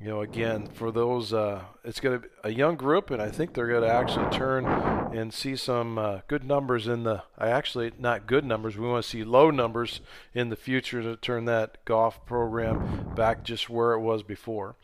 you 0.00 0.08
know, 0.08 0.22
again, 0.22 0.66
for 0.66 0.90
those, 0.90 1.34
uh, 1.34 1.60
it's 1.84 2.00
going 2.00 2.22
to 2.22 2.26
be 2.26 2.34
a 2.42 2.50
young 2.50 2.76
group, 2.76 3.10
and 3.10 3.20
I 3.20 3.30
think 3.30 3.52
they're 3.52 3.68
going 3.68 3.82
to 3.82 3.92
actually 3.92 4.30
turn 4.30 4.64
and 4.64 5.32
see 5.32 5.56
some 5.56 5.98
uh, 5.98 6.20
good 6.26 6.42
numbers 6.42 6.88
in 6.88 7.04
the. 7.04 7.22
I 7.36 7.50
actually 7.50 7.92
not 7.98 8.26
good 8.26 8.44
numbers. 8.44 8.78
We 8.78 8.88
want 8.88 9.04
to 9.04 9.10
see 9.10 9.24
low 9.24 9.50
numbers 9.50 10.00
in 10.32 10.48
the 10.48 10.56
future 10.56 11.02
to 11.02 11.16
turn 11.16 11.44
that 11.44 11.84
golf 11.84 12.24
program 12.24 13.12
back 13.14 13.44
just 13.44 13.68
where 13.68 13.92
it 13.92 14.00
was 14.00 14.22
before. 14.22 14.74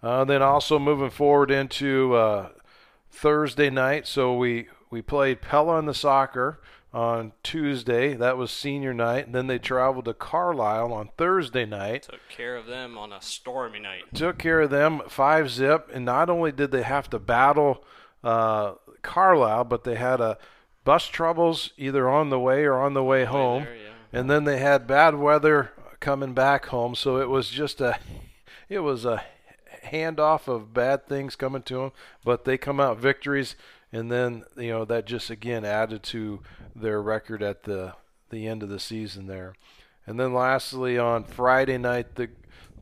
Uh, 0.00 0.24
then 0.24 0.42
also 0.42 0.78
moving 0.78 1.10
forward 1.10 1.50
into 1.50 2.14
uh, 2.14 2.50
Thursday 3.10 3.68
night, 3.68 4.06
so 4.06 4.36
we 4.36 4.68
we 4.90 5.02
played 5.02 5.42
Pella 5.42 5.80
in 5.80 5.86
the 5.86 5.94
soccer 5.94 6.60
on 6.92 7.32
Tuesday. 7.42 8.14
That 8.14 8.36
was 8.36 8.50
senior 8.50 8.92
night. 8.92 9.26
And 9.26 9.34
then 9.34 9.46
they 9.46 9.58
traveled 9.58 10.04
to 10.04 10.14
Carlisle 10.14 10.92
on 10.92 11.10
Thursday 11.16 11.64
night 11.64 12.02
Took 12.04 12.28
care 12.28 12.56
of 12.56 12.66
them 12.66 12.98
on 12.98 13.12
a 13.12 13.22
stormy 13.22 13.80
night. 13.80 14.02
took 14.14 14.38
care 14.38 14.60
of 14.60 14.70
them 14.70 15.02
five 15.08 15.50
zip 15.50 15.88
and 15.92 16.04
not 16.04 16.28
only 16.28 16.52
did 16.52 16.70
they 16.70 16.82
have 16.82 17.08
to 17.10 17.18
battle 17.18 17.82
uh, 18.22 18.74
carlisle 19.02 19.64
but 19.64 19.84
they 19.84 19.96
had 19.96 20.20
a 20.20 20.38
bus 20.84 21.06
troubles 21.06 21.70
either 21.76 22.08
on 22.08 22.30
the 22.30 22.38
way 22.38 22.64
or 22.64 22.74
on 22.74 22.94
the 22.94 23.02
way 23.02 23.24
home 23.24 23.64
there, 23.64 23.74
yeah. 23.74 24.20
and 24.20 24.30
then 24.30 24.44
they 24.44 24.58
had 24.58 24.86
bad 24.86 25.14
weather 25.14 25.72
coming 26.00 26.34
back 26.34 26.66
home 26.66 26.94
so 26.94 27.18
it 27.18 27.28
was 27.28 27.48
just 27.48 27.80
a 27.80 27.98
it 28.68 28.80
was 28.80 29.04
a 29.04 29.22
handoff 29.84 30.46
of 30.46 30.72
bad 30.72 31.06
things 31.06 31.36
coming 31.36 31.62
to 31.62 31.74
them 31.76 31.92
but 32.24 32.44
they 32.44 32.56
come 32.56 32.80
out 32.80 32.98
victories 32.98 33.56
and 33.92 34.10
then 34.10 34.44
you 34.56 34.70
know 34.70 34.84
that 34.84 35.06
just 35.06 35.30
again 35.30 35.64
added 35.64 36.02
to 36.02 36.40
their 36.74 37.00
record 37.00 37.42
at 37.42 37.64
the 37.64 37.94
the 38.30 38.46
end 38.46 38.62
of 38.62 38.68
the 38.68 38.80
season 38.80 39.26
there 39.26 39.54
and 40.06 40.18
then 40.18 40.32
lastly 40.32 40.98
on 40.98 41.22
friday 41.22 41.76
night 41.76 42.14
the 42.14 42.28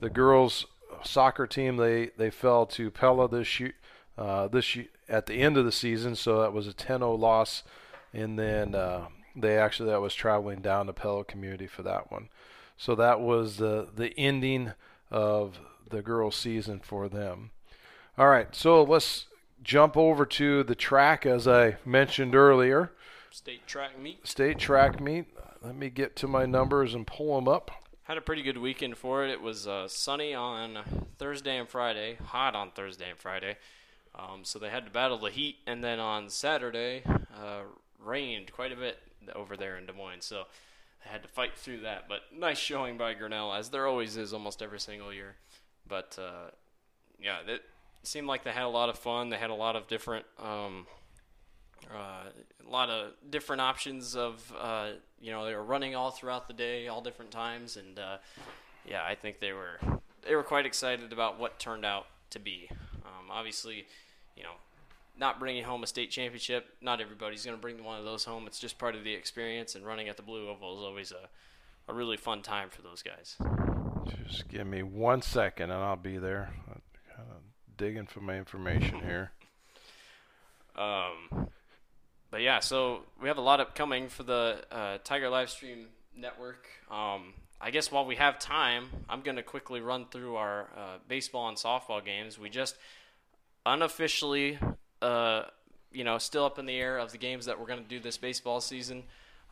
the 0.01 0.11
girls 0.11 0.66
soccer 1.03 1.46
team 1.46 1.77
they 1.77 2.11
they 2.16 2.31
fell 2.31 2.66
to 2.66 2.90
Pella 2.90 3.29
this 3.29 3.61
year. 3.61 3.75
Uh, 4.18 4.49
this 4.49 4.77
year, 4.77 4.87
at 5.09 5.27
the 5.27 5.35
end 5.35 5.57
of 5.57 5.64
the 5.64 5.73
season, 5.73 6.14
so 6.14 6.42
that 6.42 6.53
was 6.53 6.68
a 6.68 6.75
10-0 6.75 7.18
loss, 7.18 7.62
and 8.12 8.38
then 8.38 8.75
uh, 8.75 9.07
they 9.35 9.57
actually 9.57 9.88
that 9.88 10.01
was 10.03 10.14
traveling 10.14 10.61
down 10.61 10.87
to 10.87 10.92
Pella 10.92 11.25
Community 11.25 11.66
for 11.66 11.83
that 11.83 12.12
one. 12.12 12.29
So 12.77 12.94
that 12.96 13.20
was 13.20 13.57
the 13.57 13.88
the 13.94 14.12
ending 14.18 14.73
of 15.11 15.59
the 15.88 16.03
girls' 16.03 16.37
season 16.37 16.81
for 16.81 17.09
them. 17.09 17.51
All 18.18 18.29
right, 18.29 18.55
so 18.55 18.83
let's 18.83 19.27
jump 19.62 19.96
over 19.96 20.25
to 20.27 20.62
the 20.64 20.75
track 20.75 21.27
as 21.27 21.46
I 21.46 21.77
mentioned 21.85 22.35
earlier. 22.35 22.92
State 23.31 23.66
track 23.66 23.99
meet. 23.99 24.27
State 24.27 24.59
track 24.59 25.01
meet. 25.01 25.27
Let 25.62 25.77
me 25.77 25.90
get 25.90 26.16
to 26.16 26.27
my 26.27 26.46
numbers 26.46 26.94
and 26.94 27.07
pull 27.07 27.37
them 27.37 27.46
up. 27.46 27.70
Had 28.05 28.16
a 28.16 28.23
pretty 28.23 28.42
good 28.42 28.59
weekend 28.59 28.96
for 28.96 29.25
it. 29.25 29.31
It 29.31 29.40
was 29.40 29.68
uh, 29.68 29.87
sunny 29.87 30.35
on 30.35 30.79
Thursday 31.18 31.59
and 31.59 31.68
Friday, 31.68 32.16
hot 32.25 32.57
on 32.57 32.70
Thursday 32.73 33.11
and 33.11 33.18
Friday. 33.18 33.57
Um, 34.14 34.40
so 34.42 34.59
they 34.59 34.70
had 34.70 34.85
to 34.87 34.90
battle 34.90 35.18
the 35.18 35.31
heat, 35.31 35.59
and 35.66 35.85
then 35.85 36.01
on 36.01 36.29
Saturday, 36.29 37.05
uh, 37.07 37.61
rained 38.05 38.53
quite 38.53 38.73
a 38.73 38.77
bit 38.77 38.99
over 39.37 39.57
there 39.57 39.77
in 39.77 39.87
Des 39.87 39.92
Moines. 39.92 40.25
So 40.25 40.44
they 41.05 41.11
had 41.11 41.23
to 41.23 41.29
fight 41.29 41.57
through 41.57 41.83
that. 41.83 42.09
But 42.09 42.23
nice 42.37 42.59
showing 42.59 42.99
by 42.99 43.14
Grinnell, 43.14 43.53
as 43.53 43.68
there 43.68 43.87
always 43.87 44.16
is 44.16 44.33
almost 44.33 44.62
every 44.62 44.81
single 44.81 45.12
year. 45.12 45.37
But 45.87 46.18
uh, 46.20 46.51
yeah, 47.20 47.38
seemed 48.02 48.26
like 48.26 48.44
they 48.44 48.50
had 48.50 48.64
a 48.64 48.68
lot 48.68 48.88
of 48.88 48.98
fun. 48.98 49.30
They 49.30 49.36
had 49.36 49.50
a 49.50 49.54
lot 49.54 49.76
of 49.76 49.86
different. 49.88 50.26
Um, 50.38 50.86
uh, 51.92 52.28
a 52.66 52.70
lot 52.70 52.88
of 52.88 53.12
different 53.30 53.60
options 53.60 54.14
of 54.14 54.52
uh, 54.58 54.90
you 55.20 55.32
know 55.32 55.44
they 55.44 55.54
were 55.54 55.64
running 55.64 55.94
all 55.94 56.10
throughout 56.10 56.46
the 56.46 56.54
day, 56.54 56.88
all 56.88 57.00
different 57.00 57.30
times, 57.30 57.76
and 57.76 57.98
uh, 57.98 58.18
yeah, 58.86 59.02
I 59.04 59.14
think 59.14 59.40
they 59.40 59.52
were 59.52 59.80
they 60.26 60.34
were 60.34 60.42
quite 60.42 60.66
excited 60.66 61.12
about 61.12 61.38
what 61.38 61.58
turned 61.58 61.84
out 61.84 62.06
to 62.30 62.38
be. 62.38 62.68
Um, 62.70 63.30
obviously, 63.30 63.86
you 64.36 64.42
know, 64.42 64.54
not 65.18 65.40
bringing 65.40 65.64
home 65.64 65.82
a 65.82 65.86
state 65.86 66.10
championship, 66.10 66.76
not 66.80 67.00
everybody's 67.00 67.44
going 67.44 67.56
to 67.56 67.60
bring 67.60 67.82
one 67.82 67.98
of 67.98 68.04
those 68.04 68.24
home. 68.24 68.46
It's 68.46 68.60
just 68.60 68.78
part 68.78 68.94
of 68.94 69.02
the 69.02 69.14
experience, 69.14 69.74
and 69.74 69.84
running 69.84 70.08
at 70.08 70.16
the 70.16 70.22
Blue 70.22 70.48
Oval 70.48 70.78
is 70.78 70.84
always 70.84 71.12
a 71.12 71.28
a 71.88 71.94
really 71.94 72.16
fun 72.16 72.42
time 72.42 72.70
for 72.70 72.82
those 72.82 73.02
guys. 73.02 73.36
Just 74.26 74.48
give 74.48 74.66
me 74.66 74.82
one 74.82 75.22
second 75.22 75.70
and 75.70 75.82
I'll 75.82 75.96
be 75.96 76.18
there. 76.18 76.50
Digging 77.81 78.05
for 78.05 78.21
my 78.21 78.37
information 78.37 79.01
here. 79.01 79.31
Um, 80.77 81.49
but 82.31 82.43
yeah, 82.43 82.61
so 82.61 83.05
we 83.23 83.29
have 83.29 83.38
a 83.38 83.40
lot 83.40 83.59
upcoming 83.59 84.11
for 84.11 84.23
the 84.23 84.59
uh, 84.71 84.99
Tiger 85.03 85.29
Livestream 85.29 85.87
Network. 86.14 86.66
Um, 86.90 87.33
I 87.59 87.71
guess 87.71 87.90
while 87.90 88.05
we 88.05 88.16
have 88.16 88.38
time, 88.38 88.88
I'm 89.09 89.23
going 89.23 89.37
to 89.37 89.43
quickly 89.43 89.81
run 89.81 90.05
through 90.11 90.37
our 90.37 90.69
uh, 90.77 90.99
baseball 91.09 91.49
and 91.49 91.57
softball 91.57 92.05
games. 92.05 92.38
We 92.38 92.51
just 92.51 92.77
unofficially, 93.64 94.59
uh, 95.01 95.45
you 95.90 96.05
know, 96.05 96.19
still 96.19 96.45
up 96.45 96.59
in 96.59 96.66
the 96.66 96.77
air 96.77 96.99
of 96.99 97.12
the 97.12 97.19
games 97.19 97.47
that 97.47 97.59
we're 97.59 97.66
going 97.66 97.83
to 97.83 97.88
do 97.88 97.99
this 97.99 98.19
baseball 98.19 98.61
season. 98.61 99.05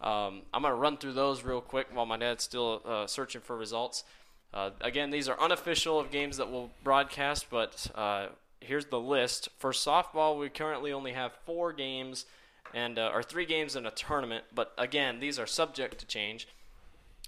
Um, 0.02 0.42
I'm 0.52 0.60
going 0.60 0.74
to 0.74 0.78
run 0.78 0.98
through 0.98 1.14
those 1.14 1.44
real 1.44 1.62
quick 1.62 1.86
while 1.94 2.04
my 2.04 2.18
dad's 2.18 2.44
still 2.44 2.82
uh, 2.84 3.06
searching 3.06 3.40
for 3.40 3.56
results. 3.56 4.04
Uh, 4.52 4.70
again, 4.80 5.10
these 5.10 5.28
are 5.28 5.38
unofficial 5.40 6.00
of 6.00 6.10
games 6.10 6.38
that 6.38 6.50
we'll 6.50 6.70
broadcast, 6.82 7.46
but 7.50 7.86
uh, 7.94 8.28
here's 8.60 8.86
the 8.86 9.00
list. 9.00 9.48
For 9.58 9.72
softball, 9.72 10.38
we 10.38 10.48
currently 10.48 10.92
only 10.92 11.12
have 11.12 11.32
four 11.44 11.72
games 11.72 12.26
and 12.74 12.98
uh, 12.98 13.10
or 13.12 13.22
three 13.22 13.46
games 13.46 13.76
in 13.76 13.86
a 13.86 13.90
tournament. 13.90 14.44
But 14.54 14.72
again, 14.78 15.20
these 15.20 15.38
are 15.38 15.46
subject 15.46 15.98
to 15.98 16.06
change. 16.06 16.48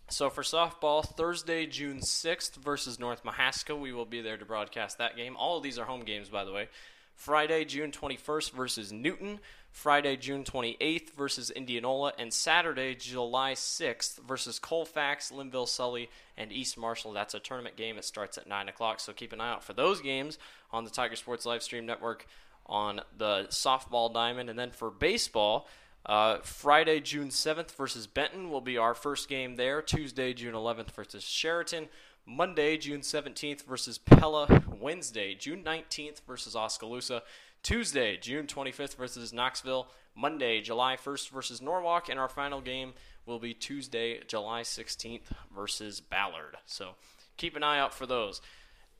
So 0.08 0.28
for 0.28 0.42
softball, 0.42 1.04
Thursday, 1.04 1.66
June 1.66 2.00
6th 2.00 2.56
versus 2.56 2.98
North 2.98 3.22
Mahaska, 3.22 3.78
we 3.78 3.92
will 3.92 4.04
be 4.04 4.20
there 4.20 4.36
to 4.36 4.44
broadcast 4.44 4.98
that 4.98 5.16
game. 5.16 5.36
All 5.36 5.58
of 5.58 5.62
these 5.62 5.78
are 5.78 5.84
home 5.84 6.02
games, 6.02 6.28
by 6.28 6.44
the 6.44 6.52
way. 6.52 6.68
Friday, 7.14 7.64
June 7.64 7.92
21st 7.92 8.50
versus 8.52 8.92
Newton. 8.92 9.38
Friday, 9.72 10.16
June 10.16 10.44
28th 10.44 11.10
versus 11.14 11.50
Indianola. 11.50 12.12
And 12.18 12.32
Saturday, 12.32 12.94
July 12.94 13.52
6th 13.52 14.18
versus 14.26 14.58
Colfax, 14.58 15.30
Lynnville, 15.30 15.68
Sully, 15.68 16.10
and 16.36 16.52
East 16.52 16.76
Marshall. 16.76 17.12
That's 17.12 17.34
a 17.34 17.40
tournament 17.40 17.76
game. 17.76 17.98
It 17.98 18.04
starts 18.04 18.38
at 18.38 18.48
9 18.48 18.68
o'clock. 18.68 19.00
So 19.00 19.12
keep 19.12 19.32
an 19.32 19.40
eye 19.40 19.52
out 19.52 19.64
for 19.64 19.72
those 19.72 20.00
games 20.00 20.38
on 20.72 20.84
the 20.84 20.90
Tiger 20.90 21.16
Sports 21.16 21.46
Livestream 21.46 21.84
Network 21.84 22.26
on 22.66 23.00
the 23.16 23.46
softball 23.50 24.12
diamond. 24.12 24.50
And 24.50 24.58
then 24.58 24.70
for 24.70 24.90
baseball, 24.90 25.68
uh, 26.06 26.38
Friday, 26.38 27.00
June 27.00 27.28
7th 27.28 27.72
versus 27.72 28.06
Benton 28.06 28.50
will 28.50 28.60
be 28.60 28.78
our 28.78 28.94
first 28.94 29.28
game 29.28 29.56
there. 29.56 29.82
Tuesday, 29.82 30.32
June 30.32 30.54
11th 30.54 30.90
versus 30.90 31.22
Sheraton. 31.22 31.88
Monday, 32.26 32.76
June 32.76 33.00
17th 33.00 33.64
versus 33.64 33.98
Pella. 33.98 34.62
Wednesday, 34.80 35.34
June 35.34 35.62
19th 35.64 36.20
versus 36.26 36.56
Oskaloosa. 36.56 37.22
Tuesday, 37.62 38.16
June 38.16 38.46
25th 38.46 38.96
versus 38.96 39.32
Knoxville. 39.32 39.88
Monday, 40.16 40.60
July 40.60 40.96
1st 40.96 41.30
versus 41.30 41.62
Norwalk. 41.62 42.08
And 42.08 42.18
our 42.18 42.28
final 42.28 42.60
game 42.60 42.94
will 43.26 43.38
be 43.38 43.54
Tuesday, 43.54 44.20
July 44.26 44.62
16th 44.62 45.22
versus 45.54 46.00
Ballard. 46.00 46.56
So 46.66 46.90
keep 47.36 47.56
an 47.56 47.62
eye 47.62 47.78
out 47.78 47.94
for 47.94 48.06
those. 48.06 48.40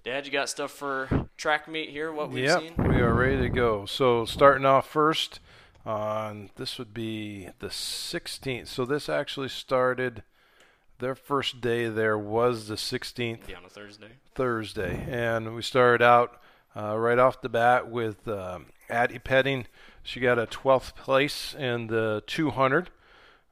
Dad, 0.03 0.25
you 0.25 0.33
got 0.33 0.49
stuff 0.49 0.71
for 0.71 1.29
track 1.37 1.69
meet 1.69 1.91
here? 1.91 2.11
What 2.11 2.31
we've 2.31 2.45
yep, 2.45 2.61
seen? 2.61 2.75
we 2.79 3.01
are 3.01 3.13
ready 3.13 3.39
to 3.39 3.49
go. 3.49 3.85
So 3.85 4.25
starting 4.25 4.65
off 4.65 4.89
first 4.89 5.41
on 5.85 6.51
this 6.57 6.79
would 6.79 6.95
be 6.95 7.49
the 7.59 7.69
16th. 7.69 8.67
So 8.67 8.85
this 8.85 9.09
actually 9.09 9.49
started. 9.49 10.23
Their 11.01 11.15
first 11.15 11.61
day 11.61 11.89
there 11.89 12.19
was 12.19 12.69
the 12.69 12.75
16th. 12.75 13.49
Yeah, 13.49 13.57
on 13.57 13.65
a 13.65 13.69
Thursday. 13.69 14.13
Thursday, 14.35 15.07
and 15.09 15.55
we 15.55 15.63
started 15.63 16.03
out 16.03 16.41
uh, 16.77 16.97
right 16.99 17.19
off 17.19 17.41
the 17.43 17.49
bat 17.49 17.91
with 17.91 18.27
um, 18.29 18.67
Addie 18.89 19.19
Petting. 19.19 19.67
She 20.03 20.21
got 20.21 20.39
a 20.39 20.47
12th 20.47 20.95
place 20.95 21.55
in 21.55 21.89
the 21.89 22.23
200. 22.27 22.91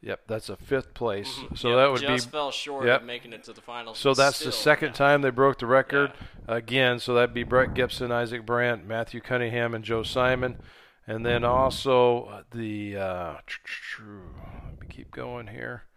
Yep, 0.00 0.20
that's 0.28 0.48
a 0.48 0.56
fifth 0.56 0.94
place. 0.94 1.40
So 1.56 1.70
Yep, 1.70 1.76
that 1.76 1.90
would 1.90 2.00
just 2.00 2.28
be 2.28 2.30
fell 2.30 2.52
short 2.52 2.86
yep. 2.86 3.00
of 3.00 3.06
making 3.06 3.32
it 3.32 3.42
to 3.44 3.52
the 3.52 3.60
finals. 3.60 3.98
so 3.98 4.14
that's 4.14 4.38
the 4.38 4.52
second 4.52 4.90
yeah. 4.90 4.94
time 4.94 5.22
they 5.22 5.30
broke 5.30 5.58
the 5.58 5.66
record 5.66 6.12
again. 6.46 7.00
So 7.00 7.14
that'd 7.14 7.34
be 7.34 7.42
Brett 7.42 7.74
Gibson, 7.74 8.12
Isaac 8.12 8.46
Brandt, 8.46 8.86
Matthew 8.86 9.20
Cunningham, 9.20 9.74
and 9.74 9.82
Joe 9.84 10.04
Simon, 10.04 10.60
and 11.06 11.26
then 11.26 11.42
also 11.42 12.26
uh, 12.26 12.44
the. 12.52 12.96
Uh, 12.96 13.38
let 14.70 14.80
me 14.80 14.86
keep 14.88 15.10
going 15.10 15.48
here. 15.48 15.87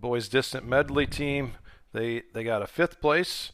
Boys' 0.00 0.28
distance 0.28 0.64
medley 0.64 1.06
team, 1.06 1.52
they 1.92 2.22
they 2.32 2.44
got 2.44 2.62
a 2.62 2.66
fifth 2.66 3.00
place. 3.00 3.52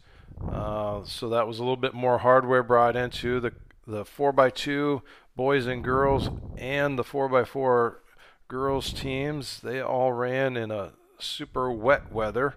Uh, 0.51 1.03
so 1.05 1.29
that 1.31 1.47
was 1.47 1.59
a 1.59 1.63
little 1.63 1.77
bit 1.77 1.95
more 1.95 2.19
hardware 2.19 2.63
brought 2.63 2.97
into 2.97 3.41
the 3.41 3.53
the 3.87 4.05
four 4.05 4.39
x 4.41 4.61
two 4.61 5.03
boys 5.35 5.67
and 5.67 5.83
girls 5.83 6.29
and 6.57 6.99
the 6.99 7.05
four 7.05 7.35
x 7.39 7.49
four 7.49 8.03
girls 8.49 8.93
teams. 8.93 9.61
They 9.61 9.81
all 9.81 10.13
ran 10.13 10.57
in 10.57 10.71
a 10.71 10.93
super 11.19 11.71
wet 11.71 12.13
weather, 12.13 12.55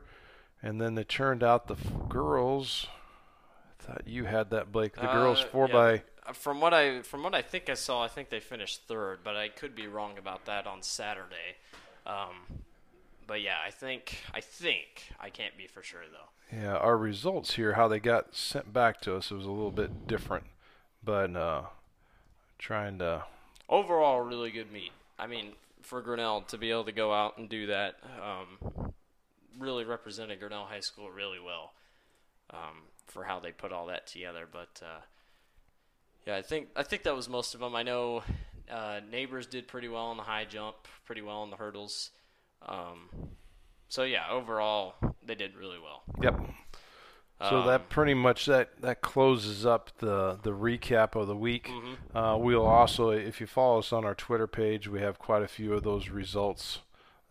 and 0.61 0.79
then 0.81 0.95
they 0.95 1.03
turned 1.03 1.43
out 1.43 1.67
the 1.67 1.75
f- 1.75 2.09
girls. 2.09 2.87
I 3.79 3.83
thought 3.83 4.07
you 4.07 4.25
had 4.25 4.49
that, 4.51 4.71
Blake. 4.71 4.95
The 4.95 5.07
girls 5.07 5.41
Uh, 5.41 5.47
four 5.47 5.67
yeah, 5.67 5.73
by 5.73 6.03
uh, 6.27 6.33
From 6.33 6.59
what 6.59 6.73
I 6.73 7.01
from 7.01 7.23
what 7.23 7.33
I 7.33 7.41
think 7.41 7.69
I 7.69 7.75
saw, 7.75 8.03
I 8.03 8.07
think 8.07 8.29
they 8.29 8.39
finished 8.39 8.81
third, 8.87 9.19
but 9.23 9.35
I 9.35 9.49
could 9.49 9.75
be 9.75 9.87
wrong 9.87 10.17
about 10.17 10.45
that 10.45 10.67
on 10.67 10.81
Saturday. 10.81 11.57
Um, 12.05 12.63
but 13.29 13.41
yeah, 13.41 13.57
I 13.65 13.71
think 13.71 14.17
I 14.33 14.41
think 14.41 15.13
I 15.19 15.29
can't 15.29 15.55
be 15.57 15.67
for 15.67 15.81
sure 15.81 16.01
though. 16.11 16.57
Yeah, 16.57 16.75
our 16.75 16.97
results 16.97 17.53
here, 17.53 17.73
how 17.73 17.87
they 17.87 17.99
got 17.99 18.35
sent 18.35 18.73
back 18.73 18.99
to 19.01 19.15
us, 19.15 19.31
it 19.31 19.35
was 19.35 19.45
a 19.45 19.51
little 19.51 19.71
bit 19.71 20.07
different. 20.07 20.45
But 21.03 21.35
uh, 21.35 21.61
trying 22.57 22.97
to, 22.99 23.23
Overall, 23.69 24.21
really 24.21 24.49
good 24.51 24.71
meet. 24.71 24.91
I 25.17 25.27
mean, 25.27 25.51
for 25.83 26.01
Grinnell 26.01 26.41
to 26.41 26.57
be 26.57 26.71
able 26.71 26.85
to 26.85 26.91
go 26.91 27.13
out 27.13 27.37
and 27.37 27.47
do 27.47 27.67
that, 27.67 27.95
um, 28.19 28.93
really 29.59 29.83
represented 29.85 30.39
Grinnell 30.39 30.65
High 30.65 30.79
School 30.79 31.11
really 31.11 31.39
well 31.39 31.73
um, 32.49 32.81
for 33.05 33.23
how 33.25 33.39
they 33.39 33.51
put 33.51 33.71
all 33.71 33.85
that 33.85 34.07
together. 34.07 34.47
But 34.51 34.81
uh, 34.83 35.01
yeah, 36.25 36.35
I 36.35 36.41
think 36.41 36.69
I 36.75 36.83
think 36.83 37.03
that 37.03 37.15
was 37.15 37.29
most 37.29 37.53
of 37.53 37.59
them. 37.61 37.75
I 37.75 37.83
know 37.83 38.23
Uh, 38.69 38.99
neighbors 39.09 39.47
did 39.47 39.67
pretty 39.67 39.87
well 39.87 40.05
on 40.05 40.17
the 40.17 40.23
high 40.23 40.45
jump, 40.45 40.75
pretty 41.03 41.21
well 41.23 41.37
on 41.37 41.49
the 41.49 41.55
hurdles. 41.55 42.11
Um, 42.67 43.09
so 43.87 44.03
yeah, 44.03 44.29
overall 44.29 44.95
they 45.25 45.35
did 45.35 45.55
really 45.55 45.79
well. 45.79 46.03
Yep. 46.21 46.39
So 47.49 47.61
Um, 47.61 47.67
that 47.67 47.89
pretty 47.89 48.13
much 48.13 48.45
that 48.47 48.81
that 48.81 49.01
closes 49.01 49.65
up 49.65 49.91
the 49.99 50.39
the 50.43 50.51
recap 50.51 51.15
of 51.15 51.27
the 51.27 51.35
week. 51.35 51.67
Mm-hmm. 51.67 52.17
Uh, 52.17 52.37
we'll 52.37 52.65
also, 52.65 53.11
if 53.11 53.39
you 53.39 53.47
follow 53.47 53.79
us 53.79 53.93
on 53.93 54.03
our 54.03 54.15
Twitter 54.15 54.47
page, 54.47 54.89
we 54.89 54.99
have 54.99 55.19
quite 55.19 55.41
a 55.41 55.47
few 55.47 55.73
of 55.73 55.83
those 55.83 56.09
results 56.09 56.79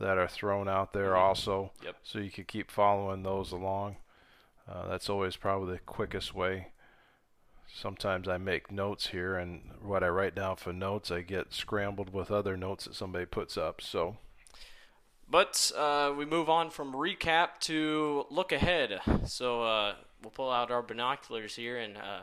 that 0.01 0.17
are 0.17 0.29
thrown 0.29 0.69
out 0.69 0.93
there 0.93 1.15
also. 1.15 1.73
Mm-hmm. 1.77 1.87
Yep. 1.87 1.97
So 2.03 2.19
you 2.21 2.31
could 2.31 2.49
keep 2.49 2.71
following 2.71 3.23
those 3.23 3.53
along. 3.53 3.97
Uh, 4.67 4.89
that's 4.89 5.11
always 5.11 5.37
probably 5.37 5.75
the 5.75 5.81
quickest 5.81 6.35
way. 6.35 6.69
Sometimes 7.71 8.29
I 8.29 8.39
make 8.39 8.73
notes 8.73 9.09
here, 9.09 9.37
and 9.37 9.61
what 9.83 10.03
I 10.03 10.09
write 10.09 10.35
down 10.35 10.57
for 10.57 10.73
notes, 10.73 11.11
I 11.11 11.21
get 11.21 11.53
scrambled 11.53 12.15
with 12.15 12.31
other 12.31 12.57
notes 12.57 12.85
that 12.87 12.95
somebody 12.95 13.27
puts 13.27 13.59
up. 13.59 13.83
So 13.83 14.17
But 15.31 15.71
uh, 15.77 16.15
we 16.17 16.25
move 16.25 16.49
on 16.49 16.71
from 16.71 16.93
recap 16.95 17.61
to 17.61 18.25
look 18.31 18.53
ahead. 18.53 19.01
So 19.27 19.63
uh, 19.63 19.95
we'll 20.23 20.31
pull 20.31 20.51
out 20.51 20.71
our 20.71 20.83
binoculars 20.83 21.55
here 21.55 21.77
and 21.77 21.99
uh, 21.99 22.21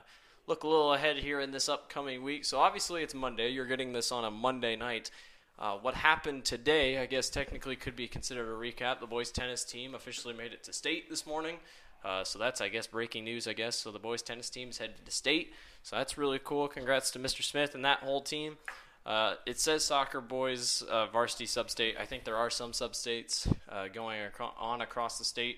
look 0.47 0.63
a 0.63 0.67
little 0.67 0.93
ahead 0.93 1.17
here 1.17 1.39
in 1.39 1.51
this 1.51 1.69
upcoming 1.69 2.23
week. 2.23 2.45
So 2.45 2.59
obviously 2.59 3.03
it's 3.03 3.13
Monday. 3.13 3.49
You're 3.49 3.67
getting 3.67 3.93
this 3.93 4.11
on 4.11 4.25
a 4.25 4.31
Monday 4.31 4.75
night. 4.75 5.11
Uh, 5.59 5.77
what 5.77 5.93
happened 5.93 6.45
today, 6.45 6.97
I 6.97 7.05
guess, 7.05 7.29
technically 7.29 7.75
could 7.75 7.95
be 7.95 8.07
considered 8.07 8.49
a 8.49 8.57
recap. 8.57 8.99
The 8.99 9.07
boys 9.07 9.31
tennis 9.31 9.63
team 9.63 9.93
officially 9.93 10.33
made 10.33 10.51
it 10.51 10.63
to 10.63 10.73
state 10.73 11.07
this 11.09 11.27
morning. 11.27 11.57
Uh, 12.03 12.23
so 12.23 12.39
that's, 12.39 12.59
I 12.59 12.69
guess, 12.69 12.87
breaking 12.87 13.23
news, 13.23 13.47
I 13.47 13.53
guess. 13.53 13.75
So 13.75 13.91
the 13.91 13.99
boys 13.99 14.23
tennis 14.23 14.49
team's 14.49 14.79
headed 14.79 15.05
to 15.05 15.11
state. 15.11 15.53
So 15.83 15.95
that's 15.95 16.17
really 16.17 16.39
cool. 16.43 16.67
Congrats 16.67 17.11
to 17.11 17.19
Mr. 17.19 17.43
Smith 17.43 17.75
and 17.75 17.85
that 17.85 17.99
whole 17.99 18.21
team. 18.21 18.57
Uh, 19.05 19.35
it 19.45 19.59
says 19.59 19.83
soccer 19.83 20.19
boys 20.19 20.81
uh, 20.89 21.05
varsity 21.07 21.45
substate. 21.45 21.99
I 21.99 22.05
think 22.05 22.23
there 22.23 22.37
are 22.37 22.49
some 22.49 22.71
substates 22.71 23.51
uh, 23.69 23.87
going 23.87 24.21
on 24.57 24.81
across 24.81 25.19
the 25.19 25.25
state. 25.25 25.57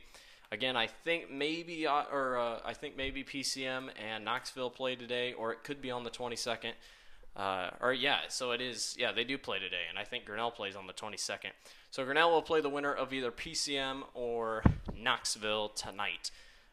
Again, 0.52 0.76
I 0.76 0.88
think 0.88 1.32
maybe 1.32 1.88
uh, 1.88 2.04
or 2.12 2.38
uh, 2.38 2.60
I 2.66 2.74
think 2.74 2.98
maybe 2.98 3.24
PCM 3.24 3.90
and 4.02 4.26
Knoxville 4.26 4.70
play 4.70 4.96
today, 4.96 5.34
or 5.34 5.54
it 5.54 5.64
could 5.64 5.82
be 5.82 5.92
on 5.92 6.04
the 6.04 6.10
22nd. 6.10 6.72
Uh, 7.38 7.70
or 7.82 7.94
yeah, 7.94 8.20
so 8.30 8.52
it 8.52 8.62
is. 8.62 8.96
Yeah, 8.98 9.12
they 9.12 9.24
do 9.24 9.38
play 9.38 9.60
today, 9.60 9.84
and 9.90 9.98
I 9.98 10.04
think 10.04 10.26
Grinnell 10.26 10.52
plays 10.52 10.76
on 10.76 10.88
the 10.88 10.94
22nd. 10.94 11.52
So 11.92 12.04
Grinnell 12.04 12.32
will 12.32 12.42
play 12.42 12.62
the 12.62 12.70
winner 12.70 12.94
of 12.94 13.14
either 13.14 13.32
PCM 13.32 14.02
or 14.14 14.64
Knoxville 14.98 15.70
tonight, 15.70 16.32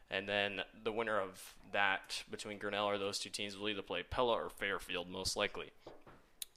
and 0.09 0.27
then 0.27 0.61
the 0.83 0.91
winner 0.91 1.19
of 1.19 1.53
that 1.71 2.23
between 2.31 2.57
Grinnell 2.57 2.87
or 2.87 2.97
those 2.97 3.19
two 3.19 3.29
teams 3.29 3.57
will 3.57 3.69
either 3.69 3.81
play 3.81 4.03
Pella 4.03 4.33
or 4.33 4.49
Fairfield, 4.49 5.09
most 5.09 5.37
likely. 5.37 5.71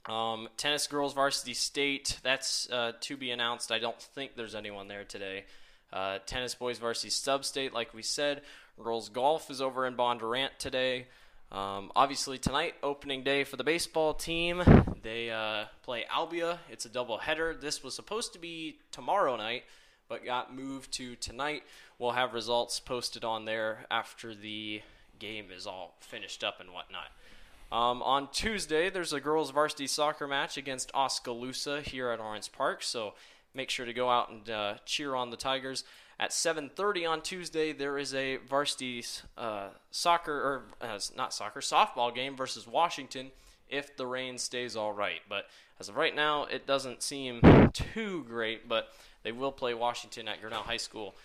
Um, 0.09 0.49
tennis 0.57 0.87
girls 0.87 1.13
varsity 1.13 1.53
state, 1.53 2.19
that's 2.23 2.67
uh, 2.71 2.93
to 3.01 3.15
be 3.15 3.29
announced. 3.29 3.71
I 3.71 3.77
don't 3.77 4.01
think 4.01 4.35
there's 4.35 4.55
anyone 4.55 4.87
there 4.87 5.03
today. 5.03 5.45
Uh, 5.93 6.17
tennis 6.25 6.55
boys 6.55 6.79
varsity 6.79 7.11
sub 7.11 7.45
state, 7.45 7.73
like 7.73 7.93
we 7.93 8.01
said. 8.01 8.41
Girls 8.81 9.09
golf 9.09 9.51
is 9.51 9.61
over 9.61 9.85
in 9.85 9.95
Bondurant 9.95 10.49
today. 10.57 11.05
Um, 11.51 11.91
obviously, 11.95 12.37
tonight, 12.37 12.75
opening 12.81 13.23
day 13.23 13.43
for 13.43 13.55
the 13.55 13.63
baseball 13.63 14.13
team. 14.13 14.63
They 15.03 15.29
uh, 15.29 15.65
play 15.83 16.05
Albia. 16.11 16.57
It's 16.69 16.85
a 16.85 16.89
double 16.89 17.17
header. 17.17 17.55
This 17.59 17.83
was 17.83 17.95
supposed 17.95 18.33
to 18.33 18.39
be 18.39 18.79
tomorrow 18.91 19.35
night, 19.35 19.63
but 20.07 20.25
got 20.25 20.55
moved 20.55 20.91
to 20.93 21.15
tonight. 21.15 21.63
We'll 21.99 22.11
have 22.11 22.33
results 22.33 22.79
posted 22.79 23.23
on 23.23 23.45
there 23.45 23.85
after 23.91 24.33
the 24.33 24.81
game 25.19 25.47
is 25.55 25.67
all 25.67 25.95
finished 25.99 26.43
up 26.43 26.59
and 26.59 26.71
whatnot. 26.71 27.07
Um, 27.71 28.01
on 28.01 28.29
Tuesday, 28.31 28.89
there's 28.89 29.13
a 29.13 29.19
girls' 29.19 29.51
varsity 29.51 29.87
soccer 29.87 30.27
match 30.27 30.57
against 30.57 30.93
Oskaloosa 30.95 31.81
here 31.81 32.09
at 32.09 32.19
Orange 32.19 32.51
Park, 32.51 32.81
so 32.81 33.13
make 33.53 33.69
sure 33.69 33.85
to 33.85 33.93
go 33.93 34.09
out 34.09 34.29
and 34.31 34.49
uh, 34.49 34.73
cheer 34.85 35.15
on 35.15 35.29
the 35.29 35.37
Tigers. 35.37 35.83
At 36.19 36.31
7:30 36.31 37.09
on 37.09 37.21
Tuesday, 37.21 37.71
there 37.71 37.97
is 37.97 38.13
a 38.13 38.37
varsity 38.37 39.05
uh, 39.37 39.69
soccer 39.91 40.33
or 40.33 40.63
uh, 40.81 40.99
not 41.15 41.33
soccer 41.33 41.61
softball 41.61 42.13
game 42.13 42.35
versus 42.35 42.67
Washington 42.67 43.31
if 43.69 43.95
the 43.95 44.05
rain 44.05 44.37
stays 44.37 44.75
all 44.75 44.91
right. 44.91 45.21
But 45.29 45.45
as 45.79 45.87
of 45.87 45.95
right 45.95 46.13
now, 46.13 46.43
it 46.45 46.67
doesn't 46.67 47.03
seem 47.03 47.41
too 47.71 48.25
great. 48.27 48.67
But 48.67 48.89
they 49.23 49.31
will 49.31 49.51
play 49.53 49.73
Washington 49.73 50.27
at 50.27 50.41
Grinnell 50.41 50.63
High 50.63 50.77
School 50.77 51.15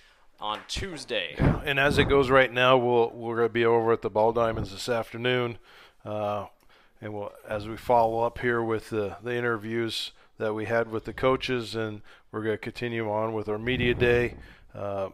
on 0.40 0.60
Tuesday. 0.68 1.34
and 1.64 1.80
as 1.80 1.98
it 1.98 2.04
goes 2.04 2.30
right 2.30 2.52
now, 2.52 2.76
we'll 2.76 3.10
we're 3.10 3.42
to 3.42 3.48
be 3.48 3.64
over 3.64 3.92
at 3.92 4.02
the 4.02 4.10
Ball 4.10 4.32
Diamonds 4.32 4.70
this 4.70 4.88
afternoon, 4.88 5.58
uh, 6.04 6.46
and 7.00 7.14
we'll 7.14 7.32
as 7.48 7.68
we 7.68 7.76
follow 7.76 8.22
up 8.22 8.38
here 8.38 8.62
with 8.62 8.90
the 8.90 9.16
the 9.22 9.34
interviews 9.34 10.12
that 10.38 10.54
we 10.54 10.64
had 10.64 10.90
with 10.90 11.04
the 11.04 11.12
coaches, 11.12 11.74
and 11.74 12.02
we're 12.32 12.42
going 12.42 12.54
to 12.54 12.58
continue 12.58 13.10
on 13.10 13.34
with 13.34 13.48
our 13.48 13.58
media 13.58 13.94
day. 13.94 14.34
Uh, 14.74 15.10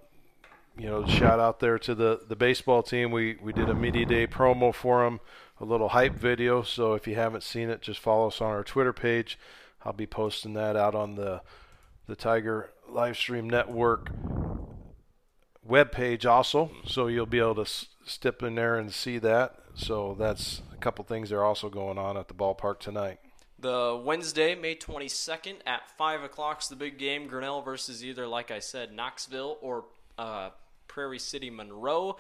you 0.78 0.86
know, 0.86 1.06
shout 1.06 1.40
out 1.40 1.60
there 1.60 1.78
to 1.78 1.94
the 1.94 2.20
the 2.28 2.36
baseball 2.36 2.82
team. 2.82 3.10
We 3.10 3.36
we 3.42 3.52
did 3.52 3.68
a 3.68 3.74
media 3.74 4.06
day 4.06 4.26
promo 4.26 4.74
for 4.74 5.04
them, 5.04 5.20
a 5.60 5.64
little 5.64 5.90
hype 5.90 6.14
video. 6.14 6.62
So 6.62 6.94
if 6.94 7.06
you 7.06 7.16
haven't 7.16 7.42
seen 7.42 7.68
it, 7.68 7.82
just 7.82 8.00
follow 8.00 8.28
us 8.28 8.40
on 8.40 8.48
our 8.50 8.64
Twitter 8.64 8.92
page. 8.92 9.38
I'll 9.84 9.92
be 9.92 10.06
posting 10.06 10.54
that 10.54 10.76
out 10.76 10.94
on 10.94 11.16
the 11.16 11.42
the 12.06 12.16
Tiger 12.16 12.70
Livestream 12.90 13.44
Network 13.44 14.10
web 15.62 15.92
page 15.92 16.26
also, 16.26 16.70
so 16.86 17.06
you'll 17.06 17.26
be 17.26 17.38
able 17.38 17.64
to 17.64 17.86
step 18.04 18.42
in 18.42 18.56
there 18.56 18.76
and 18.76 18.92
see 18.92 19.18
that. 19.18 19.54
So 19.74 20.16
that's 20.18 20.62
couple 20.80 21.04
things 21.04 21.32
are 21.32 21.44
also 21.44 21.68
going 21.68 21.98
on 21.98 22.16
at 22.16 22.28
the 22.28 22.34
ballpark 22.34 22.80
tonight. 22.80 23.18
The 23.58 24.00
Wednesday, 24.02 24.54
May 24.54 24.74
22nd 24.74 25.56
at 25.66 25.90
5 25.98 26.22
o'clock 26.22 26.62
is 26.62 26.68
the 26.68 26.76
big 26.76 26.98
game. 26.98 27.26
Grinnell 27.26 27.60
versus 27.60 28.02
either, 28.02 28.26
like 28.26 28.50
I 28.50 28.58
said, 28.58 28.92
Knoxville 28.92 29.58
or 29.60 29.84
uh, 30.18 30.50
Prairie 30.88 31.18
City 31.18 31.50
Monroe. 31.50 32.16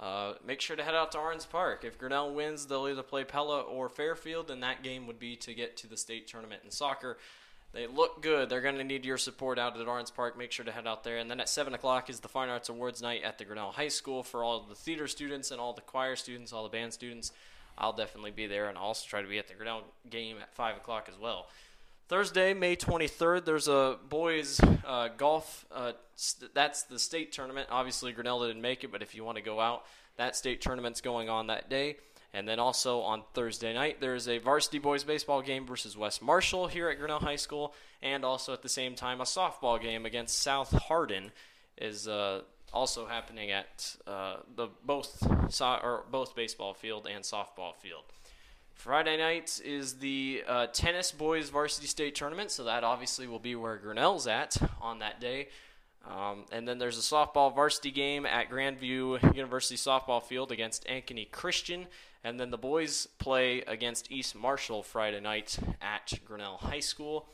Uh, 0.00 0.34
make 0.46 0.60
sure 0.60 0.76
to 0.76 0.82
head 0.82 0.94
out 0.94 1.12
to 1.12 1.18
Orange 1.18 1.48
Park. 1.50 1.84
If 1.84 1.98
Grinnell 1.98 2.34
wins, 2.34 2.66
they'll 2.66 2.88
either 2.88 3.02
play 3.02 3.24
Pella 3.24 3.60
or 3.60 3.88
Fairfield, 3.88 4.50
and 4.50 4.62
that 4.62 4.82
game 4.82 5.06
would 5.08 5.18
be 5.18 5.36
to 5.36 5.52
get 5.52 5.76
to 5.78 5.86
the 5.88 5.96
state 5.96 6.28
tournament 6.28 6.62
in 6.64 6.70
soccer. 6.70 7.18
They 7.72 7.86
look 7.86 8.22
good. 8.22 8.48
They're 8.48 8.62
going 8.62 8.78
to 8.78 8.84
need 8.84 9.04
your 9.04 9.18
support 9.18 9.58
out 9.58 9.78
at 9.78 9.86
Orange 9.86 10.14
Park. 10.14 10.38
Make 10.38 10.52
sure 10.52 10.64
to 10.64 10.72
head 10.72 10.86
out 10.86 11.04
there. 11.04 11.18
And 11.18 11.30
then 11.30 11.40
at 11.40 11.48
7 11.48 11.74
o'clock 11.74 12.08
is 12.08 12.20
the 12.20 12.28
Fine 12.28 12.48
Arts 12.48 12.70
Awards 12.70 13.02
night 13.02 13.24
at 13.24 13.36
the 13.36 13.44
Grinnell 13.44 13.72
High 13.72 13.88
School 13.88 14.22
for 14.22 14.42
all 14.42 14.60
the 14.60 14.74
theater 14.74 15.06
students 15.06 15.50
and 15.50 15.60
all 15.60 15.74
the 15.74 15.82
choir 15.82 16.16
students, 16.16 16.52
all 16.52 16.62
the 16.62 16.70
band 16.70 16.94
students. 16.94 17.32
I'll 17.78 17.92
definitely 17.92 18.32
be 18.32 18.46
there, 18.46 18.68
and 18.68 18.76
I'll 18.76 18.84
also 18.84 19.06
try 19.08 19.22
to 19.22 19.28
be 19.28 19.38
at 19.38 19.48
the 19.48 19.54
Grinnell 19.54 19.82
game 20.10 20.36
at 20.42 20.52
5 20.52 20.76
o'clock 20.76 21.08
as 21.08 21.18
well. 21.18 21.46
Thursday, 22.08 22.54
May 22.54 22.74
23rd, 22.74 23.44
there's 23.44 23.68
a 23.68 23.98
boys 24.08 24.60
uh, 24.86 25.08
golf. 25.16 25.64
Uh, 25.70 25.92
st- 26.16 26.52
that's 26.54 26.82
the 26.84 26.98
state 26.98 27.32
tournament. 27.32 27.68
Obviously, 27.70 28.12
Grinnell 28.12 28.46
didn't 28.46 28.62
make 28.62 28.82
it, 28.82 28.90
but 28.90 29.02
if 29.02 29.14
you 29.14 29.24
want 29.24 29.36
to 29.36 29.42
go 29.42 29.60
out, 29.60 29.84
that 30.16 30.34
state 30.34 30.60
tournament's 30.60 31.00
going 31.00 31.28
on 31.28 31.46
that 31.46 31.70
day. 31.70 31.96
And 32.34 32.46
then 32.46 32.58
also 32.58 33.00
on 33.00 33.22
Thursday 33.32 33.72
night, 33.72 34.00
there's 34.00 34.28
a 34.28 34.38
varsity 34.38 34.78
boys 34.78 35.04
baseball 35.04 35.40
game 35.40 35.66
versus 35.66 35.96
West 35.96 36.20
Marshall 36.20 36.66
here 36.66 36.88
at 36.88 36.98
Grinnell 36.98 37.20
High 37.20 37.36
School, 37.36 37.74
and 38.02 38.24
also 38.24 38.52
at 38.52 38.62
the 38.62 38.68
same 38.68 38.94
time, 38.94 39.20
a 39.20 39.24
softball 39.24 39.80
game 39.80 40.04
against 40.04 40.38
South 40.40 40.72
Hardin 40.72 41.30
is 41.78 42.08
uh, 42.08 42.42
also 42.72 43.06
happening 43.06 43.50
at 43.50 43.96
uh, 44.06 44.36
the 44.56 44.68
both 44.84 45.26
so- 45.50 45.80
or 45.82 46.04
both 46.10 46.34
baseball 46.34 46.74
field 46.74 47.06
and 47.06 47.24
softball 47.24 47.74
field. 47.76 48.04
Friday 48.74 49.16
night 49.16 49.60
is 49.64 49.94
the 49.94 50.44
uh, 50.46 50.66
tennis 50.68 51.10
boys 51.10 51.48
varsity 51.48 51.88
state 51.88 52.14
tournament, 52.14 52.50
so 52.50 52.64
that 52.64 52.84
obviously 52.84 53.26
will 53.26 53.40
be 53.40 53.56
where 53.56 53.76
Grinnell's 53.76 54.26
at 54.28 54.56
on 54.80 55.00
that 55.00 55.20
day. 55.20 55.48
Um, 56.06 56.44
and 56.52 56.66
then 56.66 56.78
there's 56.78 56.96
a 56.96 57.02
softball 57.02 57.54
varsity 57.54 57.90
game 57.90 58.24
at 58.24 58.48
Grandview 58.48 59.34
University 59.34 59.74
softball 59.74 60.22
field 60.22 60.52
against 60.52 60.86
Ankeny 60.86 61.30
Christian. 61.30 61.86
And 62.24 62.38
then 62.38 62.50
the 62.50 62.58
boys 62.58 63.06
play 63.18 63.62
against 63.62 64.10
East 64.10 64.34
Marshall 64.34 64.82
Friday 64.82 65.20
night 65.20 65.58
at 65.82 66.12
Grinnell 66.24 66.58
High 66.58 66.80
School. 66.80 67.28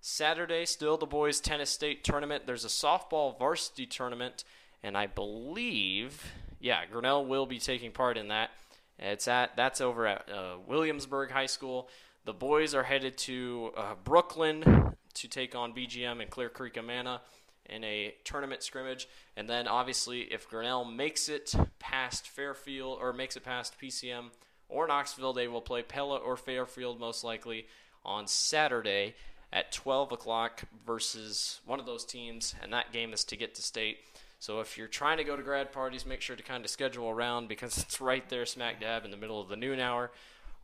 Saturday, 0.00 0.64
still 0.64 0.96
the 0.96 1.06
boys 1.06 1.40
tennis 1.40 1.70
state 1.70 2.04
tournament. 2.04 2.46
There's 2.46 2.64
a 2.64 2.68
softball 2.68 3.38
varsity 3.38 3.86
tournament, 3.86 4.44
and 4.82 4.96
I 4.96 5.06
believe, 5.06 6.32
yeah, 6.60 6.86
Grinnell 6.90 7.26
will 7.26 7.46
be 7.46 7.58
taking 7.58 7.90
part 7.90 8.16
in 8.16 8.28
that. 8.28 8.50
It's 8.98 9.28
at 9.28 9.56
that's 9.56 9.80
over 9.80 10.06
at 10.06 10.28
uh, 10.28 10.56
Williamsburg 10.66 11.30
High 11.30 11.46
School. 11.46 11.88
The 12.24 12.32
boys 12.32 12.74
are 12.74 12.82
headed 12.82 13.16
to 13.18 13.70
uh, 13.76 13.94
Brooklyn 14.04 14.94
to 15.14 15.28
take 15.28 15.54
on 15.54 15.72
BGM 15.72 16.20
and 16.20 16.30
Clear 16.30 16.48
Creek 16.48 16.76
Amana 16.76 17.20
in 17.66 17.84
a 17.84 18.14
tournament 18.24 18.62
scrimmage. 18.62 19.08
And 19.36 19.48
then 19.48 19.68
obviously, 19.68 20.22
if 20.22 20.48
Grinnell 20.48 20.84
makes 20.84 21.28
it 21.28 21.54
past 21.78 22.28
Fairfield 22.28 22.98
or 23.00 23.12
makes 23.12 23.36
it 23.36 23.44
past 23.44 23.74
PCM 23.80 24.30
or 24.68 24.86
Knoxville, 24.86 25.32
they 25.32 25.48
will 25.48 25.60
play 25.60 25.82
Pella 25.82 26.16
or 26.16 26.36
Fairfield 26.36 26.98
most 26.98 27.24
likely 27.24 27.66
on 28.04 28.26
Saturday 28.26 29.14
at 29.52 29.72
12 29.72 30.12
o'clock 30.12 30.62
versus 30.86 31.60
one 31.64 31.80
of 31.80 31.86
those 31.86 32.04
teams, 32.04 32.54
and 32.62 32.72
that 32.72 32.92
game 32.92 33.12
is 33.12 33.24
to 33.24 33.36
get 33.36 33.54
to 33.54 33.62
state. 33.62 33.98
So 34.38 34.60
if 34.60 34.78
you're 34.78 34.86
trying 34.86 35.18
to 35.18 35.24
go 35.24 35.36
to 35.36 35.42
grad 35.42 35.72
parties, 35.72 36.06
make 36.06 36.20
sure 36.20 36.36
to 36.36 36.42
kind 36.42 36.64
of 36.64 36.70
schedule 36.70 37.08
around 37.08 37.48
because 37.48 37.78
it's 37.82 38.00
right 38.00 38.28
there 38.28 38.46
smack 38.46 38.80
dab 38.80 39.04
in 39.04 39.10
the 39.10 39.16
middle 39.16 39.40
of 39.40 39.48
the 39.48 39.56
noon 39.56 39.80
hour 39.80 40.10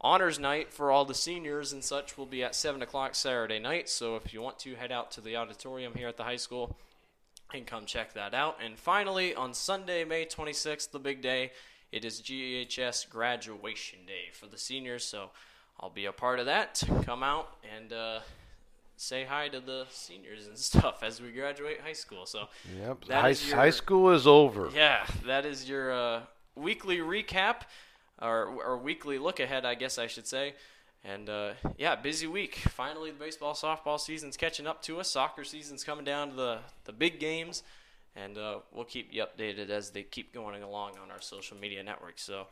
honors 0.05 0.39
night 0.39 0.71
for 0.71 0.91
all 0.91 1.07
the 1.07 1.15
seniors 1.15 1.73
and 1.73 1.83
such 1.83 2.19
will 2.19 2.27
be 2.27 2.45
at 2.45 2.55
7 2.55 2.83
o'clock 2.83 3.15
Saturday 3.15 3.59
night. 3.59 3.89
So 3.89 4.17
if 4.17 4.35
you 4.35 4.43
want 4.43 4.59
to 4.61 4.75
head 4.75 4.93
out 4.93 5.11
to 5.13 5.23
the 5.23 5.37
auditorium 5.37 5.95
here 5.95 6.09
at 6.09 6.19
the 6.19 6.25
high 6.25 6.37
school 6.37 6.77
and 7.55 7.67
come 7.67 7.87
check 7.87 8.13
that 8.13 8.35
out. 8.35 8.59
And 8.63 8.79
finally, 8.79 9.35
on 9.35 9.55
Sunday, 9.55 10.05
May 10.05 10.27
26th, 10.27 10.91
the 10.91 10.99
big 10.99 11.23
day, 11.23 11.53
it 11.91 12.05
is 12.05 12.21
GHS 12.21 13.09
graduation 13.09 14.01
day 14.07 14.31
for 14.33 14.47
the 14.47 14.59
seniors. 14.59 15.05
So 15.05 15.31
I'll 15.81 15.91
be 15.91 16.05
a 16.05 16.13
part 16.13 16.39
of 16.39 16.47
that. 16.47 16.83
Come 17.05 17.23
out 17.23 17.57
and 17.75 17.93
uh, 17.93 18.21
say 18.97 19.25
hi 19.25 19.49
to 19.49 19.61
the 19.61 19.87
seniors 19.91 20.47
and 20.47 20.57
stuff 20.71 21.03
as 21.03 21.21
we 21.21 21.31
graduate 21.31 21.81
high 21.81 21.93
school. 21.93 22.27
So 22.27 22.49
Yep. 22.81 23.05
High, 23.11 23.29
your- 23.31 23.57
high 23.57 23.71
school 23.71 24.11
is 24.11 24.27
over. 24.27 24.71
yeah, 24.75 25.07
that 25.27 25.45
is 25.47 25.69
your 25.69 25.93
uh, 25.93 26.21
weekly 26.57 26.99
recap, 26.99 27.63
or, 28.23 28.47
or 28.65 28.79
weekly 28.79 29.19
look 29.19 29.41
ahead, 29.41 29.65
I 29.65 29.75
guess 29.75 29.99
I 29.99 30.07
should 30.07 30.27
say. 30.27 30.55
And 31.07 31.29
uh, 31.29 31.53
yeah, 31.77 31.97
busy 31.97 32.27
week. 32.27 32.55
Finally, 32.55 33.11
the 33.11 33.19
baseball, 33.19 33.53
softball 33.55 34.01
season's 34.01 34.37
catching 34.39 34.67
up 34.67 34.81
to 34.83 35.01
us. 35.01 35.11
Soccer 35.11 35.45
season's 35.45 35.85
coming 35.85 36.05
down 36.05 36.31
to 36.31 36.35
the, 36.37 36.59
the 36.85 36.93
big 36.93 37.21
games. 37.21 37.63
And 38.17 38.39
uh, 38.39 38.61
we'll 38.73 38.85
keep 38.87 39.13
you 39.13 39.23
updated 39.25 39.69
as 39.71 39.91
they 39.91 40.05
keep 40.05 40.33
going 40.33 40.63
along 40.63 40.93
on 41.03 41.11
our 41.11 41.21
social 41.21 41.57
media 41.59 41.83
networks. 41.83 42.23
So, 42.23 42.47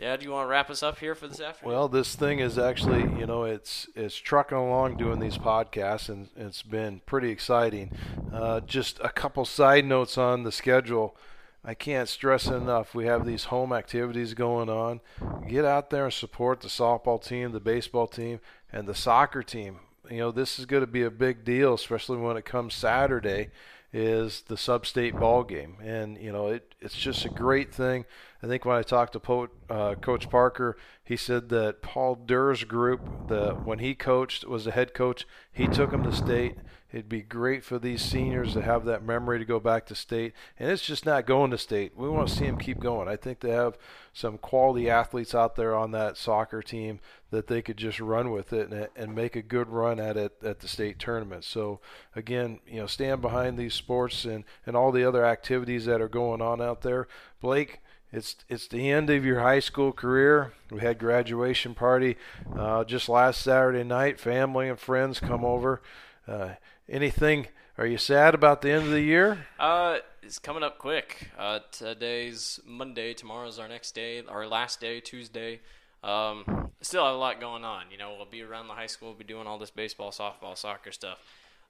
Dad, 0.00 0.22
you 0.22 0.30
want 0.30 0.46
to 0.46 0.50
wrap 0.50 0.70
us 0.70 0.82
up 0.82 0.98
here 0.98 1.14
for 1.14 1.28
this 1.28 1.42
afternoon? 1.42 1.74
Well, 1.74 1.86
this 1.86 2.14
thing 2.14 2.38
is 2.38 2.56
actually, 2.56 3.00
you 3.20 3.26
know, 3.26 3.44
it's 3.44 3.86
it's 3.94 4.16
trucking 4.16 4.56
along 4.56 4.96
doing 4.96 5.20
these 5.20 5.36
podcasts, 5.36 6.08
and 6.08 6.30
it's 6.36 6.62
been 6.62 7.02
pretty 7.04 7.28
exciting. 7.28 7.92
Uh, 8.32 8.60
just 8.60 8.98
a 9.00 9.10
couple 9.10 9.44
side 9.44 9.84
notes 9.84 10.16
on 10.16 10.42
the 10.42 10.52
schedule. 10.52 11.14
I 11.62 11.74
can't 11.74 12.08
stress 12.08 12.46
enough. 12.46 12.94
We 12.94 13.04
have 13.04 13.26
these 13.26 13.44
home 13.44 13.74
activities 13.74 14.32
going 14.32 14.70
on. 14.70 15.02
Get 15.46 15.66
out 15.66 15.90
there 15.90 16.04
and 16.04 16.14
support 16.14 16.62
the 16.62 16.68
softball 16.68 17.22
team, 17.22 17.52
the 17.52 17.60
baseball 17.60 18.06
team, 18.06 18.40
and 18.72 18.88
the 18.88 18.94
soccer 18.94 19.42
team. 19.42 19.80
You 20.10 20.16
know, 20.16 20.30
this 20.30 20.58
is 20.58 20.64
going 20.64 20.82
to 20.82 20.86
be 20.86 21.02
a 21.02 21.10
big 21.10 21.44
deal, 21.44 21.74
especially 21.74 22.16
when 22.16 22.38
it 22.38 22.46
comes 22.46 22.72
Saturday. 22.72 23.50
Is 23.92 24.42
the 24.46 24.56
sub-state 24.56 25.18
ball 25.18 25.42
game, 25.42 25.78
and 25.82 26.16
you 26.16 26.30
know 26.30 26.46
it, 26.46 26.76
it's 26.80 26.94
just 26.94 27.24
a 27.24 27.28
great 27.28 27.74
thing. 27.74 28.04
I 28.40 28.46
think 28.46 28.64
when 28.64 28.76
I 28.76 28.82
talked 28.82 29.14
to 29.14 29.20
po- 29.20 29.48
uh, 29.68 29.96
Coach 29.96 30.30
Parker, 30.30 30.76
he 31.02 31.16
said 31.16 31.48
that 31.48 31.82
Paul 31.82 32.14
Durr's 32.14 32.62
group, 32.62 33.00
the 33.26 33.54
when 33.64 33.80
he 33.80 33.96
coached 33.96 34.44
was 34.44 34.64
the 34.64 34.70
head 34.70 34.94
coach, 34.94 35.26
he 35.52 35.66
took 35.66 35.90
them 35.90 36.04
to 36.04 36.12
state. 36.12 36.54
It'd 36.92 37.08
be 37.08 37.22
great 37.22 37.62
for 37.62 37.78
these 37.78 38.02
seniors 38.02 38.54
to 38.54 38.62
have 38.62 38.84
that 38.84 39.04
memory 39.04 39.38
to 39.38 39.44
go 39.44 39.60
back 39.60 39.86
to 39.86 39.94
state, 39.94 40.32
and 40.58 40.70
it's 40.70 40.84
just 40.84 41.06
not 41.06 41.26
going 41.26 41.52
to 41.52 41.58
state. 41.58 41.92
We 41.96 42.08
want 42.08 42.28
to 42.28 42.34
see 42.34 42.46
them 42.46 42.58
keep 42.58 42.80
going. 42.80 43.06
I 43.06 43.16
think 43.16 43.40
they 43.40 43.50
have 43.50 43.78
some 44.12 44.38
quality 44.38 44.90
athletes 44.90 45.34
out 45.34 45.54
there 45.54 45.74
on 45.76 45.92
that 45.92 46.16
soccer 46.16 46.62
team 46.62 46.98
that 47.30 47.46
they 47.46 47.62
could 47.62 47.76
just 47.76 48.00
run 48.00 48.32
with 48.32 48.52
it 48.52 48.70
and, 48.70 48.88
and 48.96 49.14
make 49.14 49.36
a 49.36 49.42
good 49.42 49.68
run 49.68 50.00
at 50.00 50.16
it 50.16 50.36
at 50.42 50.60
the 50.60 50.68
state 50.68 50.98
tournament. 50.98 51.44
So 51.44 51.80
again, 52.16 52.58
you 52.66 52.80
know, 52.80 52.86
stand 52.86 53.20
behind 53.20 53.56
these 53.56 53.74
sports 53.74 54.24
and 54.24 54.42
and 54.66 54.76
all 54.76 54.90
the 54.90 55.04
other 55.04 55.24
activities 55.24 55.84
that 55.84 56.00
are 56.00 56.08
going 56.08 56.42
on 56.42 56.60
out 56.60 56.82
there. 56.82 57.06
Blake, 57.40 57.80
it's 58.12 58.36
it's 58.48 58.66
the 58.66 58.90
end 58.90 59.10
of 59.10 59.24
your 59.24 59.40
high 59.40 59.60
school 59.60 59.92
career. 59.92 60.52
We 60.70 60.80
had 60.80 60.98
graduation 60.98 61.74
party 61.74 62.16
uh, 62.56 62.82
just 62.82 63.08
last 63.08 63.42
Saturday 63.42 63.84
night. 63.84 64.18
Family 64.18 64.68
and 64.68 64.78
friends 64.78 65.20
come 65.20 65.44
over. 65.44 65.80
Uh, 66.26 66.50
anything? 66.90 67.46
Are 67.78 67.86
you 67.86 67.96
sad 67.96 68.34
about 68.34 68.62
the 68.62 68.70
end 68.70 68.84
of 68.84 68.90
the 68.90 69.00
year? 69.00 69.46
Uh, 69.58 69.98
it's 70.22 70.38
coming 70.38 70.62
up 70.62 70.78
quick. 70.78 71.30
Uh, 71.38 71.60
today's 71.70 72.60
Monday. 72.66 73.14
Tomorrow's 73.14 73.58
our 73.58 73.68
next 73.68 73.94
day, 73.94 74.22
our 74.28 74.46
last 74.46 74.80
day, 74.80 75.00
Tuesday. 75.00 75.60
Um, 76.02 76.70
still 76.82 77.04
have 77.04 77.14
a 77.14 77.18
lot 77.18 77.40
going 77.40 77.64
on. 77.64 77.84
You 77.90 77.98
know, 77.98 78.14
we'll 78.16 78.26
be 78.26 78.42
around 78.42 78.66
the 78.68 78.74
high 78.74 78.86
school, 78.86 79.08
we'll 79.08 79.18
be 79.18 79.24
doing 79.24 79.46
all 79.46 79.58
this 79.58 79.70
baseball, 79.70 80.10
softball, 80.10 80.56
soccer 80.56 80.92
stuff. 80.92 81.18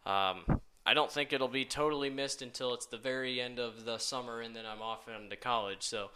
Um, 0.07 0.61
I 0.87 0.95
don't 0.95 1.13
think 1.13 1.33
it'll 1.33 1.49
be 1.49 1.65
totally 1.65 2.11
missed 2.11 2.41
until 2.43 2.73
it's 2.75 2.87
the 2.87 2.97
very 2.97 3.41
end 3.41 3.59
of 3.59 3.85
the 3.85 3.99
summer, 3.99 4.41
and 4.41 4.57
then 4.57 4.65
I'm 4.67 4.81
off 4.81 5.09
into 5.09 5.37
college. 5.37 5.83
So, 5.83 6.11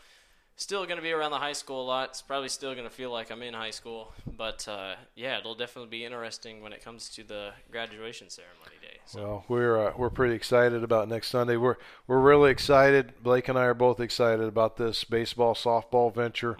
still 0.56 0.84
going 0.84 0.96
to 0.96 1.02
be 1.02 1.12
around 1.12 1.30
the 1.30 1.38
high 1.38 1.52
school 1.52 1.82
a 1.82 1.86
lot. 1.86 2.10
It's 2.10 2.22
probably 2.22 2.48
still 2.48 2.72
going 2.74 2.86
to 2.88 2.94
feel 2.94 3.10
like 3.10 3.30
I'm 3.30 3.42
in 3.42 3.54
high 3.54 3.70
school, 3.70 4.12
but 4.36 4.66
uh, 4.68 4.94
yeah, 5.14 5.38
it'll 5.38 5.54
definitely 5.54 5.90
be 5.90 6.04
interesting 6.04 6.62
when 6.62 6.72
it 6.72 6.84
comes 6.84 7.08
to 7.10 7.24
the 7.24 7.50
graduation 7.70 8.30
ceremony 8.30 8.76
day. 8.80 8.98
So. 9.06 9.20
Well, 9.20 9.44
we're 9.48 9.88
uh, 9.88 9.92
we're 9.96 10.10
pretty 10.10 10.34
excited 10.34 10.82
about 10.82 11.08
next 11.08 11.28
Sunday. 11.28 11.56
We're 11.56 11.76
we're 12.06 12.20
really 12.20 12.50
excited. 12.50 13.12
Blake 13.22 13.48
and 13.48 13.58
I 13.58 13.64
are 13.64 13.74
both 13.74 14.00
excited 14.00 14.46
about 14.46 14.76
this 14.76 15.04
baseball 15.04 15.54
softball 15.54 16.14
venture. 16.14 16.56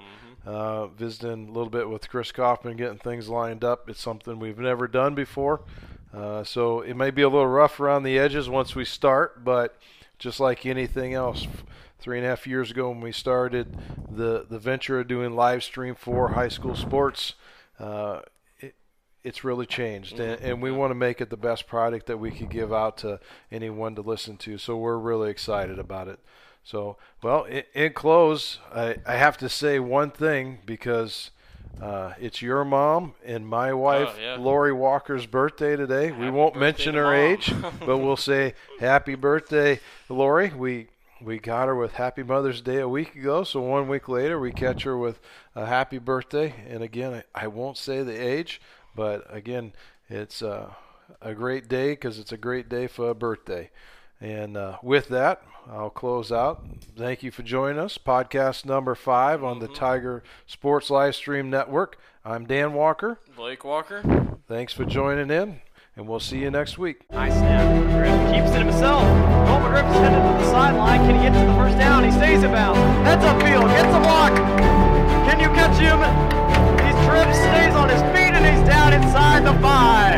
Uh, 0.47 0.89
visiting 0.89 1.49
a 1.49 1.53
little 1.53 1.71
bit 1.71 1.89
with 1.89 2.07
Chris 2.07 2.31
Kaufman, 2.31 2.77
getting 2.77 2.99
things 2.99 3.31
lined 3.31 3.65
up. 3.65 3.89
It's 3.89 4.03
something 4.03 4.39
we've 4.39 4.59
never 4.59 4.87
done 4.87 5.15
before, 5.15 5.63
uh, 6.13 6.45
so 6.45 6.83
it 6.83 6.99
may 6.99 7.11
be 7.11 7.23
a 7.23 7.31
little 7.31 7.47
rough 7.47 7.81
around 7.81 8.03
the 8.03 8.19
edges 8.19 8.47
once 8.47 8.77
we 8.77 8.85
start. 8.85 9.43
But 9.43 9.79
just 10.19 10.41
like 10.41 10.67
anything 10.67 11.15
else, 11.15 11.47
three 12.05 12.19
and 12.19 12.27
a 12.27 12.29
half 12.29 12.47
years 12.47 12.71
ago 12.71 12.91
when 12.91 13.01
we 13.01 13.11
started 13.13 13.79
the 14.11 14.45
the 14.49 14.59
venture 14.59 15.01
of 15.01 15.09
doing 15.09 15.35
live 15.35 15.65
stream 15.65 15.95
for 15.95 16.29
high 16.29 16.49
school 16.49 16.77
sports. 16.77 17.33
Uh, 17.81 18.21
it, 18.61 18.75
it's 19.23 19.43
really 19.43 19.65
changed, 19.65 20.21
and, 20.21 20.39
and 20.43 20.61
we 20.63 20.71
want 20.71 20.91
to 20.91 20.95
make 20.95 21.23
it 21.23 21.31
the 21.31 21.37
best 21.39 21.67
product 21.67 22.05
that 22.07 22.19
we 22.19 22.31
could 22.31 22.51
give 22.51 22.75
out 22.75 22.99
to 22.99 23.19
anyone 23.51 23.95
to 23.95 24.03
listen 24.03 24.37
to. 24.37 24.59
So 24.59 24.77
we're 24.77 24.99
really 24.99 25.31
excited 25.31 25.79
about 25.79 26.09
it. 26.09 26.19
So, 26.63 26.99
well, 27.23 27.45
in, 27.45 27.63
in 27.75 27.93
close, 27.95 28.59
I, 28.75 28.97
I 29.07 29.17
have 29.17 29.39
to 29.39 29.49
say 29.49 29.79
one 29.79 30.11
thing 30.11 30.59
because 30.67 31.31
uh, 31.83 32.13
it's 32.21 32.41
your 32.43 32.65
mom 32.67 33.15
and 33.25 33.47
my 33.49 33.73
wife, 33.73 34.11
Oh, 34.17 34.21
yeah. 34.21 34.37
Lori 34.37 34.73
Walker's 34.75 35.27
birthday 35.27 35.75
today. 35.75 36.11
we 36.13 36.31
won't 36.31 36.57
mention 36.57 36.95
her 36.95 37.13
age, 37.15 37.53
but 37.81 37.99
we'll 37.99 38.17
say 38.17 38.55
happy 38.79 39.15
birthday, 39.15 39.81
Lori. 40.09 40.51
We 40.55 40.89
we 41.25 41.39
got 41.39 41.69
her 41.69 41.75
with 41.75 41.93
Happy 41.93 42.23
Mother's 42.23 42.61
Day 42.61 42.81
a 42.81 42.89
week 42.89 43.15
ago, 43.15 43.45
so 43.45 43.61
one 43.61 43.89
week 43.89 44.09
later 44.09 44.39
we 44.39 44.53
catch 44.53 44.83
her 44.83 44.97
with 44.97 45.21
a 45.55 45.67
happy 45.67 45.99
birthday. 45.99 46.55
And 46.69 46.83
again, 46.83 47.23
I, 47.35 47.45
I 47.45 47.47
won't 47.47 47.79
say 47.79 48.03
the 48.03 48.13
age, 48.13 48.61
but 48.95 49.25
again, 49.35 49.73
it's 50.09 50.43
uh, 50.43 50.71
a 51.23 51.35
great 51.35 51.69
day 51.69 51.93
because 51.93 52.19
it's 52.19 52.33
a 52.33 52.37
great 52.37 52.69
day 52.69 52.87
for 52.87 53.09
a 53.09 53.15
birthday. 53.15 53.71
And 54.21 54.57
uh, 54.57 54.79
with 54.83 55.09
that, 55.09 55.43
I'll 55.71 55.91
close 55.91 56.31
out. 56.31 56.65
Thank 56.97 57.23
you 57.23 57.31
for 57.31 57.43
joining 57.43 57.79
us. 57.79 57.97
Podcast 57.97 58.67
number 58.67 58.95
five 58.95 59.43
on 59.43 59.61
the 59.61 59.69
Tiger 59.69 60.23
Sports 60.47 60.91
Livestream 60.91 61.47
Network. 61.47 61.99
I'm 62.25 62.47
Dan 62.47 62.75
Walker. 62.75 63.19
Blake 63.35 63.65
Walker. 63.65 64.03
Thanks 64.47 64.75
for 64.75 64.85
joining 64.85 65.31
in, 65.31 65.61
and 65.97 66.09
we'll 66.09 66.21
see 66.21 66.39
you 66.39 66.51
next 66.51 66.79
week. 66.79 67.05
Snap. 67.11 68.35
Keeps 68.35 68.51
it 68.57 68.63
himself. 68.65 69.05
Headed 69.85 70.23
to 70.23 70.45
the 70.45 70.51
sideline. 70.51 71.01
Can 71.01 71.15
he 71.17 71.23
get 71.23 71.33
to 71.33 71.47
the 71.47 71.55
first 71.55 71.79
down? 71.79 72.05
He 72.05 72.11
stays. 72.11 72.43
Heads 72.43 73.25
upfield. 73.25 73.69
Gets 73.69 73.95
a 73.95 74.01
block. 74.01 74.35
Can 75.27 75.41
you 75.41 75.49
catch 75.49 75.79
him? 75.79 75.99
He 76.85 76.91
trips, 77.07 77.39
stays 77.39 77.75
on 77.75 77.89
his 77.89 78.03
feet, 78.15 78.35
and 78.35 78.45
he's 78.45 78.67
down 78.69 78.93
inside 78.93 79.45
the 79.45 79.55
five. 79.61 80.14